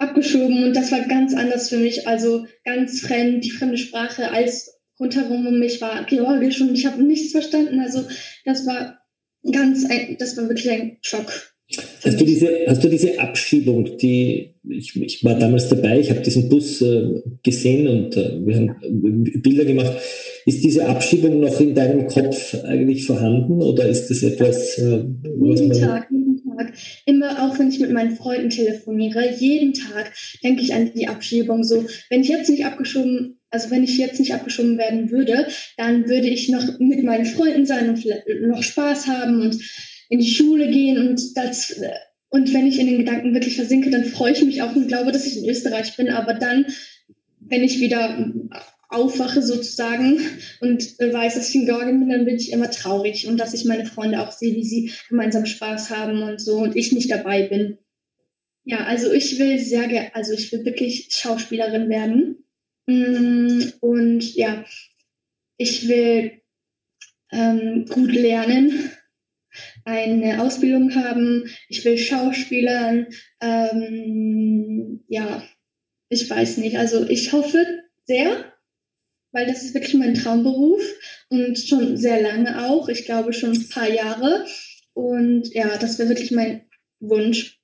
abgeschoben 0.00 0.64
und 0.64 0.74
das 0.74 0.90
war 0.90 1.00
ganz 1.06 1.34
anders 1.34 1.68
für 1.68 1.76
mich, 1.76 2.08
also 2.08 2.46
ganz 2.64 3.00
fremd, 3.00 3.44
die 3.44 3.50
fremde 3.50 3.76
Sprache, 3.76 4.30
als 4.32 4.80
rundherum 4.98 5.46
um 5.46 5.58
mich 5.58 5.80
war 5.80 6.04
Georgisch 6.04 6.60
und 6.60 6.74
ich 6.74 6.86
habe 6.86 7.02
nichts 7.02 7.32
verstanden. 7.32 7.80
Also 7.80 8.04
das 8.44 8.66
war 8.66 8.98
ganz, 9.50 9.86
das 10.18 10.36
war 10.36 10.48
wirklich 10.48 10.70
ein 10.70 10.98
Schock. 11.02 11.52
Hast 12.04 12.20
du 12.20 12.24
diese, 12.24 12.48
hast 12.66 12.82
du 12.82 12.88
diese 12.88 13.20
Abschiebung, 13.20 13.96
die 13.98 14.54
ich, 14.68 14.96
ich 15.00 15.24
war 15.24 15.38
damals 15.38 15.68
dabei, 15.68 16.00
ich 16.00 16.10
habe 16.10 16.20
diesen 16.20 16.48
Bus 16.48 16.82
äh, 16.82 17.22
gesehen 17.42 17.86
und 17.86 18.16
äh, 18.16 18.44
wir 18.44 18.56
haben 18.56 19.24
Bilder 19.42 19.64
gemacht. 19.64 19.96
Ist 20.46 20.64
diese 20.64 20.86
Abschiebung 20.86 21.40
noch 21.40 21.60
in 21.60 21.74
deinem 21.74 22.06
Kopf 22.06 22.56
eigentlich 22.64 23.06
vorhanden 23.06 23.62
oder 23.62 23.88
ist 23.88 24.08
das 24.08 24.22
etwas, 24.22 24.78
äh, 24.78 25.04
was 25.22 25.60
jeden 25.60 25.80
Tag, 25.80 26.08
jeden 26.10 26.29
Tag. 26.66 26.74
Immer 27.06 27.42
auch 27.42 27.58
wenn 27.58 27.68
ich 27.68 27.80
mit 27.80 27.90
meinen 27.90 28.16
Freunden 28.16 28.50
telefoniere, 28.50 29.34
jeden 29.34 29.72
Tag 29.74 30.12
denke 30.42 30.62
ich 30.62 30.74
an 30.74 30.92
die 30.94 31.08
Abschiebung. 31.08 31.64
So, 31.64 31.86
wenn 32.08 32.22
ich 32.22 32.28
jetzt 32.28 32.50
nicht 32.50 32.64
abgeschoben 32.64 33.36
also 33.52 33.70
wenn 33.70 33.82
ich 33.82 33.98
jetzt 33.98 34.20
nicht 34.20 34.32
abgeschoben 34.32 34.78
werden 34.78 35.10
würde, 35.10 35.48
dann 35.76 36.08
würde 36.08 36.28
ich 36.28 36.48
noch 36.50 36.78
mit 36.78 37.02
meinen 37.02 37.26
Freunden 37.26 37.66
sein 37.66 37.90
und 37.90 38.04
noch 38.42 38.62
Spaß 38.62 39.08
haben 39.08 39.40
und 39.40 39.60
in 40.08 40.20
die 40.20 40.30
Schule 40.30 40.70
gehen 40.70 40.98
und 40.98 41.36
das 41.36 41.80
und 42.30 42.54
wenn 42.54 42.66
ich 42.66 42.78
in 42.78 42.86
den 42.86 42.98
Gedanken 42.98 43.34
wirklich 43.34 43.56
versinke, 43.56 43.90
dann 43.90 44.04
freue 44.04 44.32
ich 44.32 44.42
mich 44.42 44.62
auch 44.62 44.74
und 44.74 44.86
glaube, 44.86 45.10
dass 45.10 45.26
ich 45.26 45.38
in 45.38 45.50
Österreich 45.50 45.96
bin. 45.96 46.10
Aber 46.10 46.34
dann, 46.34 46.64
wenn 47.40 47.64
ich 47.64 47.80
wieder 47.80 48.32
aufwache 48.90 49.42
sozusagen 49.42 50.20
und 50.60 50.98
weiß, 50.98 51.34
dass 51.34 51.48
ich 51.48 51.54
in 51.54 51.66
Georgien 51.66 52.00
bin, 52.00 52.10
dann 52.10 52.24
bin 52.24 52.36
ich 52.36 52.52
immer 52.52 52.70
traurig 52.70 53.26
und 53.26 53.38
dass 53.38 53.54
ich 53.54 53.64
meine 53.64 53.86
Freunde 53.86 54.20
auch 54.20 54.32
sehe, 54.32 54.54
wie 54.54 54.64
sie 54.64 54.92
gemeinsam 55.08 55.46
Spaß 55.46 55.90
haben 55.90 56.22
und 56.22 56.40
so 56.40 56.58
und 56.58 56.76
ich 56.76 56.92
nicht 56.92 57.10
dabei 57.10 57.44
bin. 57.44 57.78
Ja, 58.64 58.84
also 58.84 59.12
ich 59.12 59.38
will 59.38 59.58
sehr 59.58 59.88
gerne, 59.88 60.14
also 60.14 60.32
ich 60.32 60.52
will 60.52 60.64
wirklich 60.64 61.08
Schauspielerin 61.10 61.88
werden. 61.88 62.44
Mm, 62.86 63.62
und 63.80 64.34
ja, 64.34 64.64
ich 65.56 65.88
will 65.88 66.40
ähm, 67.32 67.86
gut 67.88 68.12
lernen 68.12 68.90
eine 69.84 70.42
Ausbildung 70.42 70.94
haben, 70.94 71.50
ich 71.68 71.84
will 71.84 71.98
Schauspielern, 71.98 73.06
ähm, 73.40 75.04
ja, 75.08 75.42
ich 76.08 76.28
weiß 76.28 76.58
nicht. 76.58 76.76
Also 76.76 77.08
ich 77.08 77.32
hoffe 77.32 77.64
sehr, 78.04 78.52
weil 79.32 79.46
das 79.46 79.62
ist 79.62 79.74
wirklich 79.74 79.94
mein 79.94 80.14
Traumberuf 80.14 80.82
und 81.28 81.58
schon 81.58 81.96
sehr 81.96 82.20
lange 82.20 82.66
auch. 82.68 82.88
Ich 82.88 83.04
glaube 83.04 83.32
schon 83.32 83.52
ein 83.52 83.68
paar 83.68 83.88
Jahre. 83.88 84.44
Und 84.92 85.54
ja, 85.54 85.76
das 85.78 85.98
wäre 85.98 86.08
wirklich 86.08 86.32
mein 86.32 86.62
Wunsch 86.98 87.60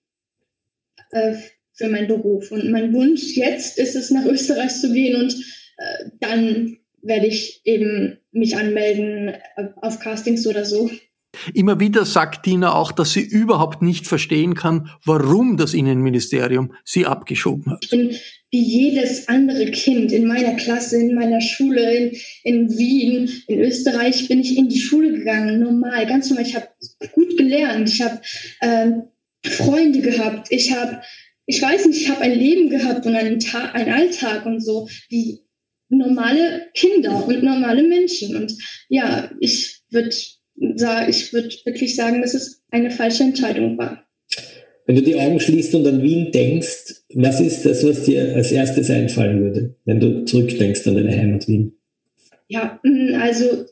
äh, 1.10 1.34
für 1.72 1.88
meinen 1.88 2.08
Beruf. 2.08 2.50
Und 2.50 2.70
mein 2.70 2.92
Wunsch 2.92 3.36
jetzt 3.36 3.78
ist 3.78 3.96
es, 3.96 4.10
nach 4.10 4.24
Österreich 4.24 4.74
zu 4.80 4.92
gehen 4.92 5.20
und 5.20 5.34
äh, 5.76 6.10
dann 6.20 6.78
werde 7.02 7.26
ich 7.26 7.60
eben 7.64 8.18
mich 8.32 8.56
anmelden 8.56 9.28
äh, 9.28 9.68
auf 9.82 10.00
Castings 10.00 10.46
oder 10.46 10.64
so. 10.64 10.90
Immer 11.52 11.78
wieder 11.80 12.04
sagt 12.06 12.44
Tina 12.44 12.74
auch, 12.74 12.92
dass 12.92 13.12
sie 13.12 13.20
überhaupt 13.20 13.82
nicht 13.82 14.06
verstehen 14.06 14.54
kann, 14.54 14.90
warum 15.04 15.56
das 15.56 15.74
Innenministerium 15.74 16.72
sie 16.84 17.04
abgeschoben 17.06 17.72
hat. 17.72 17.84
Ich 17.84 17.90
bin 17.90 18.16
wie 18.50 18.62
jedes 18.62 19.28
andere 19.28 19.70
Kind 19.70 20.12
in 20.12 20.26
meiner 20.26 20.54
Klasse, 20.54 21.00
in 21.00 21.14
meiner 21.14 21.40
Schule, 21.40 21.94
in, 21.94 22.16
in 22.44 22.78
Wien, 22.78 23.30
in 23.48 23.60
Österreich 23.60 24.28
bin 24.28 24.40
ich 24.40 24.56
in 24.56 24.68
die 24.68 24.78
Schule 24.78 25.12
gegangen, 25.12 25.60
normal, 25.60 26.06
ganz 26.06 26.30
normal. 26.30 26.46
Ich 26.46 26.54
habe 26.54 26.68
gut 27.12 27.36
gelernt, 27.36 27.88
ich 27.88 28.02
habe 28.02 28.20
ähm, 28.62 29.02
Freunde 29.44 30.00
gehabt, 30.00 30.48
ich 30.50 30.72
habe, 30.72 31.02
ich 31.46 31.60
weiß 31.60 31.86
nicht, 31.86 32.02
ich 32.02 32.08
habe 32.08 32.22
ein 32.22 32.38
Leben 32.38 32.70
gehabt 32.70 33.04
und 33.06 33.16
einen, 33.16 33.40
Tag, 33.40 33.74
einen 33.74 33.92
Alltag 33.92 34.46
und 34.46 34.60
so, 34.60 34.88
wie 35.08 35.42
normale 35.88 36.68
Kinder 36.74 37.26
und 37.26 37.42
normale 37.42 37.82
Menschen. 37.82 38.36
Und 38.36 38.52
ja, 38.88 39.30
ich 39.40 39.82
würde 39.90 40.10
ich 41.08 41.32
würde 41.32 41.54
wirklich 41.64 41.96
sagen, 41.96 42.22
dass 42.22 42.34
es 42.34 42.62
eine 42.70 42.90
falsche 42.90 43.24
Entscheidung 43.24 43.76
war. 43.76 44.05
Wenn 44.86 44.96
du 44.96 45.02
die 45.02 45.16
Augen 45.16 45.40
schließt 45.40 45.74
und 45.74 45.86
an 45.86 46.02
Wien 46.02 46.30
denkst, 46.30 47.02
was 47.14 47.40
ist 47.40 47.64
das, 47.64 47.84
was 47.84 48.04
dir 48.04 48.34
als 48.36 48.52
erstes 48.52 48.88
einfallen 48.90 49.42
würde, 49.42 49.74
wenn 49.84 50.00
du 50.00 50.24
zurückdenkst 50.24 50.86
an 50.86 50.94
deine 50.94 51.16
Heimat 51.16 51.48
Wien? 51.48 51.72
Ja, 52.48 52.78
mm, 52.84 53.14
also 53.20 53.66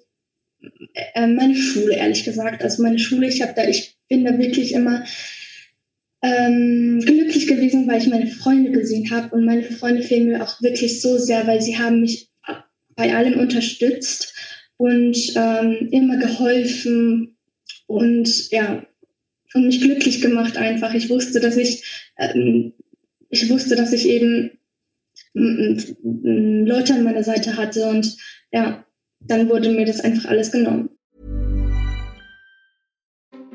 äh, 1.15 1.27
meine 1.27 1.55
Schule, 1.55 1.95
ehrlich 1.95 2.25
gesagt. 2.25 2.63
Also 2.63 2.83
meine 2.83 2.99
Schule, 2.99 3.29
ich 3.29 3.43
habe 3.43 3.53
da, 3.55 3.69
ich 3.69 3.97
bin 4.09 4.25
da 4.25 4.37
wirklich 4.39 4.73
immer 4.73 5.05
ähm, 6.23 7.01
glücklich 7.05 7.47
gewesen, 7.47 7.87
weil 7.87 8.01
ich 8.01 8.09
meine 8.09 8.27
Freunde 8.27 8.73
gesehen 8.73 9.11
habe. 9.11 9.35
Und 9.35 9.45
meine 9.45 9.63
Freunde 9.63 10.03
fehlen 10.03 10.27
mir 10.27 10.43
auch 10.43 10.61
wirklich 10.63 11.01
so 11.01 11.19
sehr, 11.19 11.47
weil 11.47 11.61
sie 11.61 11.79
haben 11.79 12.01
mich 12.01 12.31
bei 12.97 13.15
allem 13.15 13.39
unterstützt 13.39 14.35
und 14.77 15.17
ähm, 15.37 15.89
immer 15.93 16.17
geholfen. 16.17 17.37
Und 17.87 18.51
ja, 18.51 18.85
und 19.55 19.67
mich 19.67 19.81
glücklich 19.81 20.21
gemacht 20.21 20.57
einfach. 20.57 20.93
Ich 20.95 21.09
wusste, 21.09 21.41
dass 21.41 21.57
ich, 21.57 21.85
ähm, 22.19 22.73
ich 23.31 23.49
wusste, 23.49 23.77
dass 23.77 23.93
ich 23.93 24.09
eben 24.09 24.51
Leute 25.33 26.95
an 26.95 27.05
meiner 27.05 27.25
Seite 27.25 27.57
hatte 27.57 27.87
und 27.87 28.17
ja, 28.53 28.85
dann 29.21 29.49
wurde 29.49 29.71
mir 29.71 29.87
das 29.87 30.01
einfach 30.01 30.31
alles 30.31 30.53
genommen. 30.53 30.91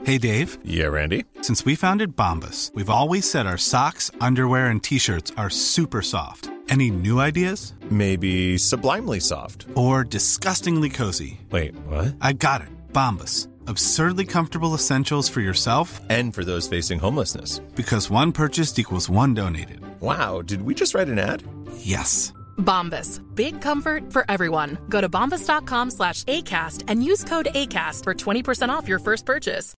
Hey 0.03 0.18
Dave. 0.18 0.58
Yeah, 0.65 0.89
Randy. 0.89 1.25
Since 1.41 1.65
we 1.65 1.75
founded 1.75 2.15
Bombus, 2.15 2.72
we've 2.74 2.89
always 2.89 3.29
said 3.29 3.46
our 3.46 3.58
socks, 3.58 4.10
underwear 4.20 4.68
and 4.68 4.82
t-shirts 4.82 5.32
are 5.38 5.50
super 5.50 6.01
soft. 6.01 6.50
Any 6.70 6.89
new 6.89 7.20
ideas? 7.20 7.74
Maybe 7.89 8.58
sublimely 8.58 9.20
soft. 9.20 9.68
Or 9.75 10.03
disgustingly 10.03 10.89
cozy. 10.89 11.39
Wait, 11.51 11.75
what? 11.86 12.15
I 12.22 12.34
got 12.34 12.62
it. 12.62 12.70
Bombus. 12.94 13.49
Absurdly 13.69 14.25
comfortable 14.25 14.73
essentials 14.73 15.29
for 15.29 15.41
yourself 15.41 16.01
and 16.09 16.33
for 16.33 16.43
those 16.43 16.67
facing 16.67 16.97
homelessness. 16.97 17.59
Because 17.75 18.09
one 18.09 18.31
purchased 18.31 18.79
equals 18.79 19.09
one 19.09 19.35
donated. 19.35 19.81
Wow, 20.01 20.41
did 20.41 20.63
we 20.63 20.73
just 20.73 20.95
write 20.95 21.07
an 21.07 21.19
ad? 21.19 21.43
Yes. 21.77 22.33
Bombas. 22.57 23.21
Big 23.35 23.61
comfort 23.61 24.11
for 24.11 24.25
everyone. 24.27 24.79
Go 24.89 25.01
to 25.01 25.07
bombas.com 25.07 25.91
slash 25.91 26.23
ACAST 26.23 26.85
and 26.88 27.03
use 27.03 27.23
code 27.23 27.49
ACAST 27.53 28.05
for 28.05 28.15
20% 28.15 28.69
off 28.69 28.88
your 28.88 28.97
first 28.97 29.27
purchase. 29.27 29.75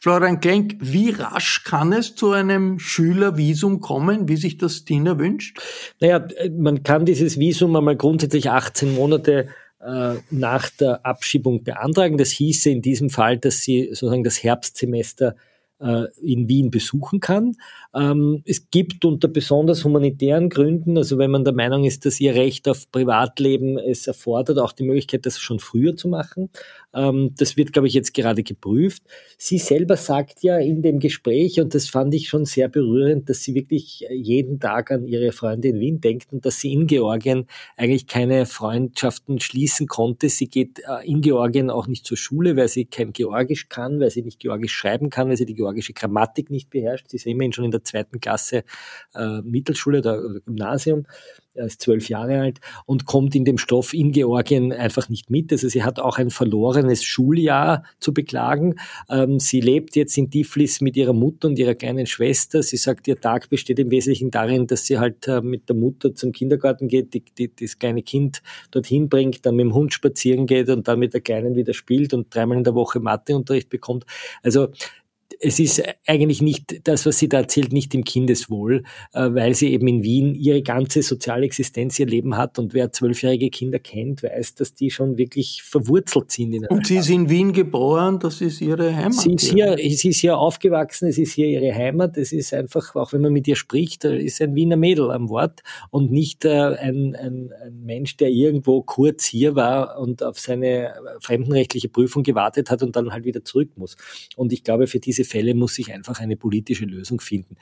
Florian 0.00 0.40
Klenk, 0.40 0.78
wie 0.80 1.10
rasch 1.10 1.62
kann 1.62 1.92
es 1.92 2.16
zu 2.16 2.32
einem 2.32 2.80
Schülervisum 2.80 3.80
kommen, 3.80 4.28
wie 4.28 4.36
sich 4.36 4.58
das 4.58 4.84
Tina 4.84 5.16
wünscht? 5.16 5.60
Naja, 6.00 6.26
man 6.56 6.82
kann 6.82 7.04
dieses 7.04 7.38
Visum 7.38 7.76
einmal 7.76 7.94
grundsätzlich 7.94 8.50
18 8.50 8.96
Monate 8.96 9.48
äh, 9.84 10.14
nach 10.30 10.70
der 10.70 11.04
Abschiebung 11.04 11.64
beantragen. 11.64 12.18
Das 12.18 12.30
hieße 12.30 12.70
in 12.70 12.82
diesem 12.82 13.10
Fall, 13.10 13.38
dass 13.38 13.62
sie 13.62 13.88
sozusagen 13.88 14.24
das 14.24 14.42
Herbstsemester 14.42 15.34
äh, 15.80 16.04
in 16.22 16.48
Wien 16.48 16.70
besuchen 16.70 17.20
kann. 17.20 17.56
Ähm, 17.94 18.42
es 18.46 18.70
gibt 18.70 19.04
unter 19.04 19.28
besonders 19.28 19.84
humanitären 19.84 20.48
Gründen, 20.48 20.96
also 20.96 21.18
wenn 21.18 21.30
man 21.30 21.44
der 21.44 21.52
Meinung 21.52 21.84
ist, 21.84 22.06
dass 22.06 22.20
ihr 22.20 22.34
Recht 22.34 22.66
auf 22.68 22.90
Privatleben 22.90 23.78
es 23.78 24.06
erfordert, 24.06 24.58
auch 24.58 24.72
die 24.72 24.84
Möglichkeit, 24.84 25.26
das 25.26 25.38
schon 25.38 25.58
früher 25.58 25.94
zu 25.94 26.08
machen. 26.08 26.48
Ähm, 26.94 27.34
das 27.36 27.56
wird, 27.56 27.72
glaube 27.72 27.88
ich, 27.88 27.94
jetzt 27.94 28.14
gerade 28.14 28.42
geprüft. 28.42 29.02
Sie 29.36 29.58
selber 29.58 29.96
sagt 29.96 30.42
ja 30.42 30.58
in 30.58 30.82
dem 30.82 31.00
Gespräch, 31.00 31.60
und 31.60 31.74
das 31.74 31.88
fand 31.88 32.14
ich 32.14 32.28
schon 32.28 32.44
sehr 32.44 32.68
berührend, 32.68 33.28
dass 33.28 33.42
sie 33.42 33.54
wirklich 33.54 34.06
jeden 34.10 34.60
Tag 34.60 34.90
an 34.90 35.06
ihre 35.06 35.32
Freunde 35.32 35.68
in 35.68 35.80
Wien 35.80 36.00
denkt 36.00 36.32
und 36.32 36.44
dass 36.46 36.60
sie 36.60 36.72
in 36.72 36.86
Georgien 36.86 37.46
eigentlich 37.76 38.06
keine 38.06 38.46
Freundschaften 38.46 39.40
schließen 39.40 39.86
konnte. 39.86 40.28
Sie 40.28 40.48
geht 40.48 40.80
äh, 40.80 41.06
in 41.06 41.20
Georgien 41.20 41.70
auch 41.70 41.86
nicht 41.86 42.06
zur 42.06 42.16
Schule, 42.16 42.56
weil 42.56 42.68
sie 42.68 42.86
kein 42.86 43.12
Georgisch 43.12 43.68
kann, 43.68 44.00
weil 44.00 44.10
sie 44.10 44.22
nicht 44.22 44.38
Georgisch 44.38 44.72
schreiben 44.72 45.10
kann, 45.10 45.28
weil 45.28 45.36
sie 45.36 45.46
die 45.46 45.54
georgische 45.54 45.92
Grammatik 45.92 46.50
nicht 46.50 46.70
beherrscht. 46.70 47.08
Sie 47.08 47.16
ist 47.16 47.26
immerhin 47.26 47.52
schon 47.52 47.64
in 47.64 47.70
der 47.70 47.81
zweiten 47.84 48.20
Klasse 48.20 48.64
äh, 49.14 49.40
Mittelschule 49.42 49.98
oder 49.98 50.40
Gymnasium 50.40 51.06
er 51.54 51.66
ist 51.66 51.82
zwölf 51.82 52.08
Jahre 52.08 52.40
alt 52.40 52.60
und 52.86 53.04
kommt 53.04 53.34
in 53.34 53.44
dem 53.44 53.58
Stoff 53.58 53.92
in 53.92 54.12
Georgien 54.12 54.72
einfach 54.72 55.08
nicht 55.08 55.30
mit. 55.30 55.52
Also 55.52 55.68
sie 55.68 55.82
hat 55.82 55.98
auch 55.98 56.18
ein 56.18 56.30
verlorenes 56.30 57.04
Schuljahr 57.04 57.84
zu 58.00 58.14
beklagen. 58.14 58.76
Ähm, 59.10 59.38
sie 59.38 59.60
lebt 59.60 59.94
jetzt 59.96 60.16
in 60.16 60.30
Tiflis 60.30 60.80
mit 60.80 60.96
ihrer 60.96 61.12
Mutter 61.12 61.48
und 61.48 61.58
ihrer 61.58 61.74
kleinen 61.74 62.06
Schwester. 62.06 62.62
Sie 62.62 62.78
sagt, 62.78 63.06
ihr 63.06 63.20
Tag 63.20 63.50
besteht 63.50 63.78
im 63.78 63.90
Wesentlichen 63.90 64.30
darin, 64.30 64.66
dass 64.66 64.86
sie 64.86 64.98
halt 64.98 65.28
äh, 65.28 65.42
mit 65.42 65.68
der 65.68 65.76
Mutter 65.76 66.14
zum 66.14 66.32
Kindergarten 66.32 66.88
geht, 66.88 67.12
die, 67.12 67.22
die, 67.36 67.54
das 67.54 67.78
kleine 67.78 68.02
Kind 68.02 68.42
dorthin 68.70 69.08
bringt, 69.08 69.44
dann 69.44 69.56
mit 69.56 69.64
dem 69.64 69.74
Hund 69.74 69.92
spazieren 69.92 70.46
geht 70.46 70.70
und 70.70 70.88
dann 70.88 70.98
mit 70.98 71.12
der 71.12 71.20
Kleinen 71.20 71.54
wieder 71.54 71.74
spielt 71.74 72.14
und 72.14 72.34
dreimal 72.34 72.56
in 72.56 72.64
der 72.64 72.74
Woche 72.74 73.00
Matheunterricht 73.00 73.68
bekommt. 73.68 74.06
Also 74.42 74.68
es 75.40 75.58
ist 75.58 75.82
eigentlich 76.06 76.42
nicht 76.42 76.86
das, 76.86 77.06
was 77.06 77.18
sie 77.18 77.28
da 77.28 77.38
erzählt, 77.38 77.72
nicht 77.72 77.94
im 77.94 78.04
Kindeswohl, 78.04 78.84
äh, 79.12 79.28
weil 79.32 79.54
sie 79.54 79.72
eben 79.72 79.86
in 79.88 80.02
Wien 80.02 80.34
ihre 80.34 80.62
ganze 80.62 81.02
soziale 81.02 81.44
Existenz, 81.44 81.98
ihr 81.98 82.06
Leben 82.06 82.36
hat 82.36 82.58
und 82.58 82.74
wer 82.74 82.92
zwölfjährige 82.92 83.50
Kinder 83.50 83.78
kennt, 83.78 84.22
weiß, 84.22 84.54
dass 84.54 84.74
die 84.74 84.90
schon 84.90 85.18
wirklich 85.18 85.62
verwurzelt 85.62 86.30
sind. 86.30 86.54
In 86.54 86.66
und 86.66 86.86
sie 86.86 86.96
ist 86.96 87.10
in 87.10 87.28
Wien 87.28 87.52
geboren, 87.52 88.18
das 88.18 88.40
ist 88.40 88.60
ihre 88.60 88.94
Heimat. 88.94 89.14
Sie 89.14 89.34
ist, 89.34 89.52
hier, 89.52 89.76
sie 89.78 90.08
ist 90.08 90.20
hier 90.20 90.38
aufgewachsen, 90.38 91.08
es 91.08 91.18
ist 91.18 91.32
hier 91.32 91.46
ihre 91.46 91.74
Heimat, 91.74 92.16
es 92.16 92.32
ist 92.32 92.54
einfach, 92.54 92.94
auch 92.94 93.12
wenn 93.12 93.22
man 93.22 93.32
mit 93.32 93.48
ihr 93.48 93.56
spricht, 93.56 94.04
ist 94.04 94.40
ein 94.40 94.54
Wiener 94.54 94.76
Mädel 94.76 95.10
am 95.10 95.28
Wort 95.28 95.62
und 95.90 96.10
nicht 96.10 96.44
äh, 96.44 96.50
ein, 96.50 97.14
ein, 97.16 97.52
ein 97.62 97.82
Mensch, 97.84 98.16
der 98.16 98.30
irgendwo 98.30 98.82
kurz 98.82 99.24
hier 99.24 99.54
war 99.54 99.98
und 99.98 100.22
auf 100.22 100.38
seine 100.38 100.94
fremdenrechtliche 101.20 101.88
Prüfung 101.88 102.22
gewartet 102.22 102.70
hat 102.70 102.82
und 102.82 102.96
dann 102.96 103.12
halt 103.12 103.24
wieder 103.24 103.44
zurück 103.44 103.70
muss. 103.76 103.96
Und 104.36 104.52
ich 104.52 104.64
glaube, 104.64 104.86
für 104.86 105.00
diese 105.00 105.21
Fälle 105.24 105.54
muss 105.54 105.74
sich 105.74 105.92
einfach 105.92 106.20
eine 106.20 106.36
politische 106.36 106.84
Lösung 106.84 107.20
finden. 107.20 107.56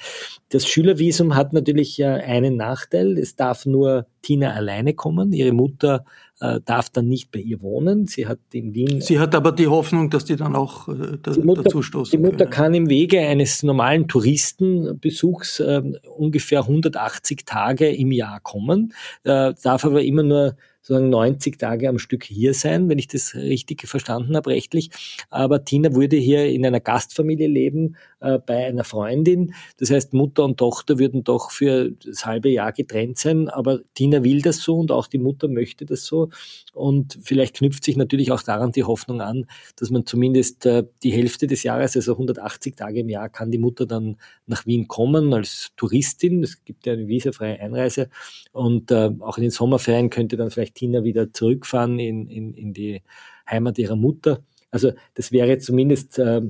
Das 0.49 0.67
Schülervisum 0.67 1.35
hat 1.35 1.53
natürlich 1.53 2.05
einen 2.05 2.57
Nachteil. 2.57 3.19
Es 3.19 3.37
darf 3.37 3.67
nur 3.67 4.07
Tina 4.23 4.53
alleine 4.53 4.95
kommen. 4.95 5.33
Ihre 5.33 5.53
Mutter 5.53 6.05
äh, 6.41 6.61
darf 6.65 6.91
dann 6.91 7.09
nicht 7.09 7.31
bei 7.31 7.39
ihr 7.39 7.61
wohnen. 7.61 8.07
Sie 8.07 8.27
hat 8.27 8.39
in 8.53 8.75
Wien. 8.75 9.01
Sie 9.01 9.19
hat 9.19 9.35
aber 9.35 9.53
die 9.53 9.69
Hoffnung, 9.69 10.11
dass 10.11 10.25
die 10.25 10.37
dann 10.37 10.57
auch 10.57 10.89
äh, 10.89 11.19
da, 11.23 11.33
die 11.33 11.41
Mutter, 11.41 11.63
dazu 11.65 11.83
stoßen. 11.83 12.11
Die 12.11 12.23
Mutter 12.23 12.45
können. 12.45 12.51
kann 12.51 12.75
im 12.75 12.89
Wege 12.89 13.21
eines 13.21 13.63
normalen 13.63 14.09
Touristenbesuchs 14.09 15.61
äh, 15.61 15.83
ungefähr 16.17 16.61
180 16.61 17.45
Tage 17.45 17.91
im 17.91 18.13
Jahr 18.13 18.41
kommen, 18.41 18.95
äh, 19.25 19.53
darf 19.63 19.85
aber 19.85 20.03
immer 20.03 20.23
nur 20.23 20.57
sozusagen 20.91 21.11
90 21.11 21.59
Tage 21.59 21.89
am 21.89 21.99
Stück 21.99 22.25
hier 22.25 22.53
sein, 22.53 22.89
wenn 22.89 22.99
ich 22.99 23.07
das 23.07 23.35
richtig 23.37 23.87
verstanden 23.87 24.37
habe 24.37 24.51
rechtlich. 24.51 24.91
Aber 25.31 25.65
Tina 25.65 25.95
würde 25.95 26.17
hier 26.17 26.47
in 26.47 26.67
einer 26.67 26.81
Gastfamilie 26.81 27.47
leben, 27.47 27.97
äh, 28.21 28.39
bei 28.39 28.67
einer 28.67 28.85
Freundin. 28.85 29.55
Das 29.79 29.91
heißt, 29.91 30.13
Mutter 30.13 30.45
und 30.45 30.59
Tochter 30.59 30.99
würden 30.99 31.25
doch 31.25 31.51
für 31.51 31.91
das 31.91 32.27
halbe 32.27 32.49
Jahr 32.51 32.73
getrennt 32.73 33.19
sein, 33.19 33.49
aber 33.49 33.81
Tina 33.95 34.23
will 34.23 34.43
das 34.43 34.59
so 34.59 34.79
und 34.79 34.93
auch 34.93 35.07
die 35.07 35.19
Mutter 35.19 35.49
möchte 35.49 35.87
das 35.87 36.05
so. 36.05 36.29
Und 36.73 37.19
vielleicht 37.23 37.57
knüpft 37.57 37.85
sich 37.85 37.97
natürlich 37.97 38.31
auch 38.33 38.43
daran 38.43 38.73
die 38.73 38.85
Hoffnung 38.85 39.21
an, 39.21 39.47
dass 39.77 39.91
man 39.91 40.07
zumindest 40.07 40.67
äh, 40.67 40.85
die 41.03 41.13
Hälfte 41.13 41.47
des 41.47 41.63
Jahres, 41.63 41.97
also 41.97 42.13
180 42.13 42.77
Tage 42.77 43.01
im 43.01 43.09
Jahr, 43.09 43.29
kann 43.29 43.51
die 43.51 43.59
Mutter 43.59 43.87
dann 43.87 44.17
nach 44.47 44.67
Wien 44.67 44.87
kommen 44.89 45.33
als 45.33 45.71
Touristin. 45.77 46.43
Es 46.43 46.65
gibt 46.65 46.87
ja 46.87 46.93
eine 46.93 47.09
visafreie 47.09 47.59
Einreise. 47.61 48.11
Und 48.53 48.91
äh, 48.91 49.11
auch 49.21 49.39
in 49.39 49.43
den 49.43 49.51
Sommerferien 49.51 50.11
könnte 50.11 50.37
dann 50.37 50.51
vielleicht 50.51 50.75
Tina 50.75 51.05
wieder 51.05 51.33
zurückfahren 51.33 51.99
in, 51.99 52.29
in, 52.29 52.55
in 52.55 52.73
die 52.73 53.03
Heimat 53.49 53.79
ihrer 53.79 53.97
Mutter. 53.97 54.45
Also 54.71 54.93
das 55.15 55.33
wäre 55.33 55.59
zumindest 55.59 56.19
äh, 56.19 56.43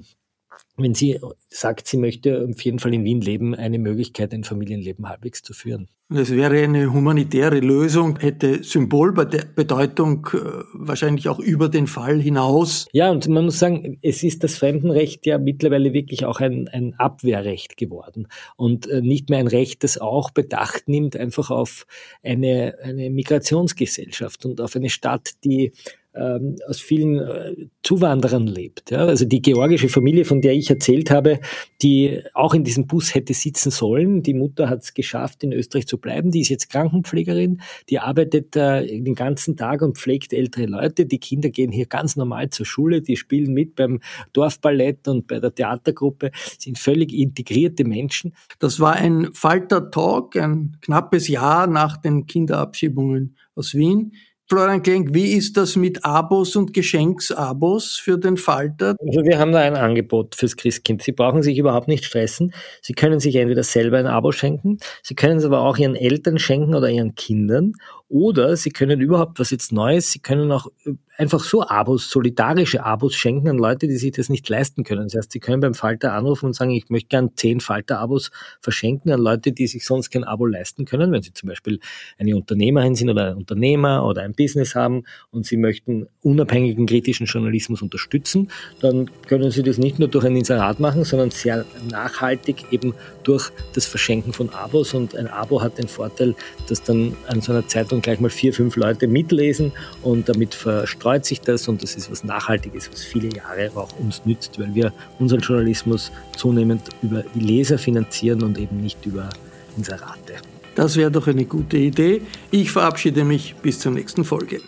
wenn 0.77 0.95
sie 0.95 1.19
sagt, 1.49 1.87
sie 1.87 1.97
möchte 1.97 2.47
auf 2.51 2.61
jeden 2.63 2.79
Fall 2.79 2.95
in 2.95 3.05
Wien 3.05 3.21
leben, 3.21 3.55
eine 3.55 3.79
Möglichkeit, 3.79 4.33
ein 4.33 4.45
Familienleben 4.45 5.09
halbwegs 5.09 5.43
zu 5.43 5.53
führen. 5.53 5.89
Das 6.13 6.33
wäre 6.33 6.59
eine 6.59 6.93
humanitäre 6.93 7.61
Lösung, 7.61 8.19
hätte 8.19 8.65
Symbolbedeutung 8.65 10.27
äh, 10.33 10.39
wahrscheinlich 10.73 11.29
auch 11.29 11.39
über 11.39 11.69
den 11.69 11.87
Fall 11.87 12.21
hinaus. 12.21 12.89
Ja, 12.93 13.13
und 13.13 13.29
man 13.29 13.45
muss 13.45 13.61
sagen, 13.61 13.99
es 14.03 14.25
ist 14.25 14.43
das 14.43 14.59
Fremdenrecht 14.59 15.25
ja 15.25 15.39
mittlerweile 15.39 15.93
wirklich 15.93 16.25
auch 16.25 16.41
ein, 16.41 16.67
ein 16.67 16.95
Abwehrrecht 16.99 17.77
geworden 17.77 18.27
und 18.57 18.89
äh, 18.89 19.03
nicht 19.03 19.31
mehr 19.31 19.39
ein 19.39 19.47
Recht, 19.47 19.85
das 19.85 19.99
auch 19.99 20.31
Bedacht 20.31 20.89
nimmt 20.89 21.17
einfach 21.17 21.51
auf 21.51 21.87
eine, 22.25 22.75
eine 22.83 23.09
Migrationsgesellschaft 23.11 24.45
und 24.45 24.61
auf 24.61 24.75
eine 24.75 24.91
Stadt, 24.91 25.45
die 25.45 25.71
ähm, 26.15 26.57
aus 26.67 26.81
vielen 26.81 27.19
äh, 27.19 27.55
Zuwanderern 27.83 28.47
lebt. 28.47 28.91
Ja? 28.91 29.07
Also 29.07 29.25
die 29.25 29.43
georgische 29.43 29.89
Familie, 29.89 30.25
von 30.25 30.41
der 30.41 30.55
ich 30.55 30.69
erzählt 30.69 31.11
habe, 31.11 31.41
die 31.83 32.21
auch 32.35 32.55
in 32.55 32.65
diesem 32.65 32.87
Bus 32.87 33.15
hätte 33.15 33.33
sitzen 33.33 33.71
sollen. 33.71 34.23
Die 34.23 34.35
Mutter 34.35 34.69
hat 34.69 34.83
es 34.83 34.95
geschafft, 34.95 35.45
in 35.45 35.53
Österreich 35.53 35.87
zu 35.87 35.99
bleiben. 35.99 36.31
Die 36.31 36.41
ist 36.41 36.49
jetzt 36.49 36.69
Krankenpflegerin. 36.71 37.61
Die 37.89 38.01
arbeitet 38.01 38.57
äh, 38.57 38.87
den 39.01 39.15
ganzen 39.15 39.57
Tag 39.57 39.83
und 39.83 39.99
pflegt 39.99 40.33
ältere 40.33 40.67
Leute. 40.67 41.07
Die 41.07 41.19
Kinder 41.19 41.51
gehen 41.51 41.71
hier 41.71 41.87
ganz 41.87 42.17
normal 42.17 42.51
zur 42.51 42.67
Schule. 42.67 43.03
Die 43.03 43.17
spielen 43.17 43.53
mit 43.53 43.77
beim 43.77 44.01
Dorfballett 44.33 45.07
und 45.07 45.27
bei 45.27 45.39
der 45.39 45.55
Theatergruppe, 45.55 46.31
sind 46.59 46.79
völlig 46.79 47.13
integrierte 47.13 47.85
Menschen. 47.85 48.35
Das 48.59 48.81
war 48.81 48.95
ein 48.95 49.29
Falter-Talk, 49.33 50.37
ein 50.37 50.77
knappes 50.81 51.29
Jahr 51.29 51.67
nach 51.67 51.97
den 51.97 52.27
Kinderabschiebungen 52.27 53.37
aus 53.55 53.75
Wien. 53.75 54.13
Florian 54.53 54.83
Klenk, 54.83 55.15
wie 55.15 55.35
ist 55.35 55.57
das 55.57 55.77
mit 55.77 56.05
Abos 56.05 56.57
und 56.57 56.73
Geschenksabos 56.73 58.01
für 58.03 58.19
den 58.19 58.37
Falter? 58.37 58.97
Also 58.99 59.23
wir 59.23 59.39
haben 59.39 59.53
da 59.53 59.61
ein 59.61 59.77
Angebot 59.77 60.35
fürs 60.35 60.57
Christkind. 60.57 61.03
Sie 61.03 61.13
brauchen 61.13 61.41
sich 61.45 61.57
überhaupt 61.57 61.87
nicht 61.87 62.05
stressen. 62.05 62.53
Sie 62.83 62.95
können 62.95 63.21
sich 63.21 63.37
entweder 63.37 63.63
selber 63.63 63.99
ein 63.99 64.09
Abo 64.09 64.33
schenken, 64.33 64.79
Sie 65.05 65.15
können 65.15 65.39
es 65.39 65.45
aber 65.45 65.61
auch 65.61 65.79
Ihren 65.79 65.95
Eltern 65.95 66.41
schenken 66.41 66.75
oder 66.75 66.91
Ihren 66.91 67.15
Kindern 67.15 67.75
Oder 68.11 68.57
Sie 68.57 68.71
können 68.71 69.01
überhaupt 69.01 69.39
was 69.39 69.51
jetzt 69.51 69.71
Neues, 69.71 70.11
Sie 70.11 70.19
können 70.19 70.51
auch 70.51 70.67
äh, 70.85 70.95
einfach 71.17 71.45
so 71.45 71.65
Abos, 71.65 72.11
solidarische 72.11 72.85
Abos 72.85 73.15
schenken 73.15 73.49
an 73.49 73.59
Leute, 73.59 73.87
die 73.87 73.97
sich 73.97 74.11
das 74.11 74.29
nicht 74.29 74.49
leisten 74.49 74.83
können. 74.83 75.05
Das 75.05 75.15
heißt, 75.15 75.31
Sie 75.31 75.39
können 75.39 75.61
beim 75.61 75.75
Falter 75.75 76.15
anrufen 76.15 76.47
und 76.47 76.55
sagen, 76.55 76.73
ich 76.73 76.89
möchte 76.89 77.09
gern 77.09 77.31
zehn 77.37 77.61
Falter-Abos 77.61 78.33
verschenken 78.61 79.13
an 79.13 79.21
Leute, 79.21 79.53
die 79.53 79.69
sich 79.69 79.85
sonst 79.85 80.11
kein 80.11 80.25
Abo 80.25 80.45
leisten 80.45 80.87
können. 80.87 81.13
Wenn 81.13 81.23
Sie 81.23 81.33
zum 81.33 81.51
Beispiel 81.51 81.79
eine 82.19 82.35
Unternehmerin 82.35 82.97
sind 82.97 83.11
oder 83.11 83.31
ein 83.31 83.37
Unternehmer 83.37 84.05
oder 84.05 84.23
ein 84.23 84.33
Business 84.33 84.75
haben 84.75 85.05
und 85.31 85.47
Sie 85.47 85.57
möchten 85.57 86.09
unabhängigen 86.23 86.87
kritischen 86.87 87.27
Journalismus 87.27 87.81
unterstützen, 87.81 88.51
dann 88.81 89.09
können 89.29 89.53
Sie 89.53 89.63
das 89.63 89.79
nicht 89.79 90.01
nur 90.01 90.09
durch 90.09 90.25
ein 90.25 90.35
Inserat 90.35 90.81
machen, 90.81 91.05
sondern 91.05 91.31
sehr 91.31 91.65
nachhaltig 91.89 92.73
eben 92.73 92.95
durch 93.23 93.51
das 93.75 93.87
Verschenken 93.87 94.33
von 94.33 94.51
Abos. 94.51 94.95
Und 94.95 95.15
ein 95.15 95.29
Abo 95.29 95.63
hat 95.63 95.79
den 95.79 95.87
Vorteil, 95.87 96.35
dass 96.69 96.83
dann 96.83 97.17
an 97.29 97.41
so 97.41 97.53
einer 97.53 97.69
Zeitung 97.69 98.00
gleich 98.03 98.21
mal 98.21 98.31
vier, 98.31 98.53
fünf 98.53 98.77
Leute 98.77 99.07
mitlesen 99.07 99.73
und 100.03 100.29
damit 100.29 100.55
verstreut 100.55 101.25
sich 101.25 101.41
das 101.41 101.69
und 101.69 101.83
das 101.83 101.95
ist 101.95 102.11
was 102.11 102.25
Nachhaltiges, 102.25 102.91
was 102.91 103.03
viele 103.03 103.29
Jahre 103.35 103.71
auch 103.75 103.99
uns 103.99 104.23
nützt, 104.25 104.59
weil 104.59 104.75
wir 104.75 104.93
unseren 105.19 105.41
Journalismus 105.41 106.13
zunehmend 106.37 106.83
über 107.03 107.23
die 107.35 107.41
Leser 107.41 107.79
finanzieren 107.79 108.43
und 108.43 108.59
eben 108.59 108.81
nicht 108.81 109.05
über 109.07 109.29
Inserate. 109.77 110.35
Das 110.75 110.97
wäre 110.97 111.11
doch 111.11 111.27
eine 111.27 111.45
gute 111.45 111.77
Idee. 111.77 112.23
Ich 112.51 112.71
verabschiede 112.71 113.25
mich 113.25 113.55
bis 113.63 113.81
zur 113.81 113.93
nächsten 113.93 114.25
Folge. 114.25 114.61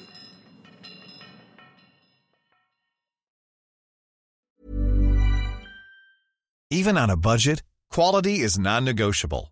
Even 6.70 6.96
on 6.96 7.10
a 7.10 7.16
budget, 7.16 7.62
quality 7.90 8.40
is 8.40 8.58
non-negotiable. 8.58 9.51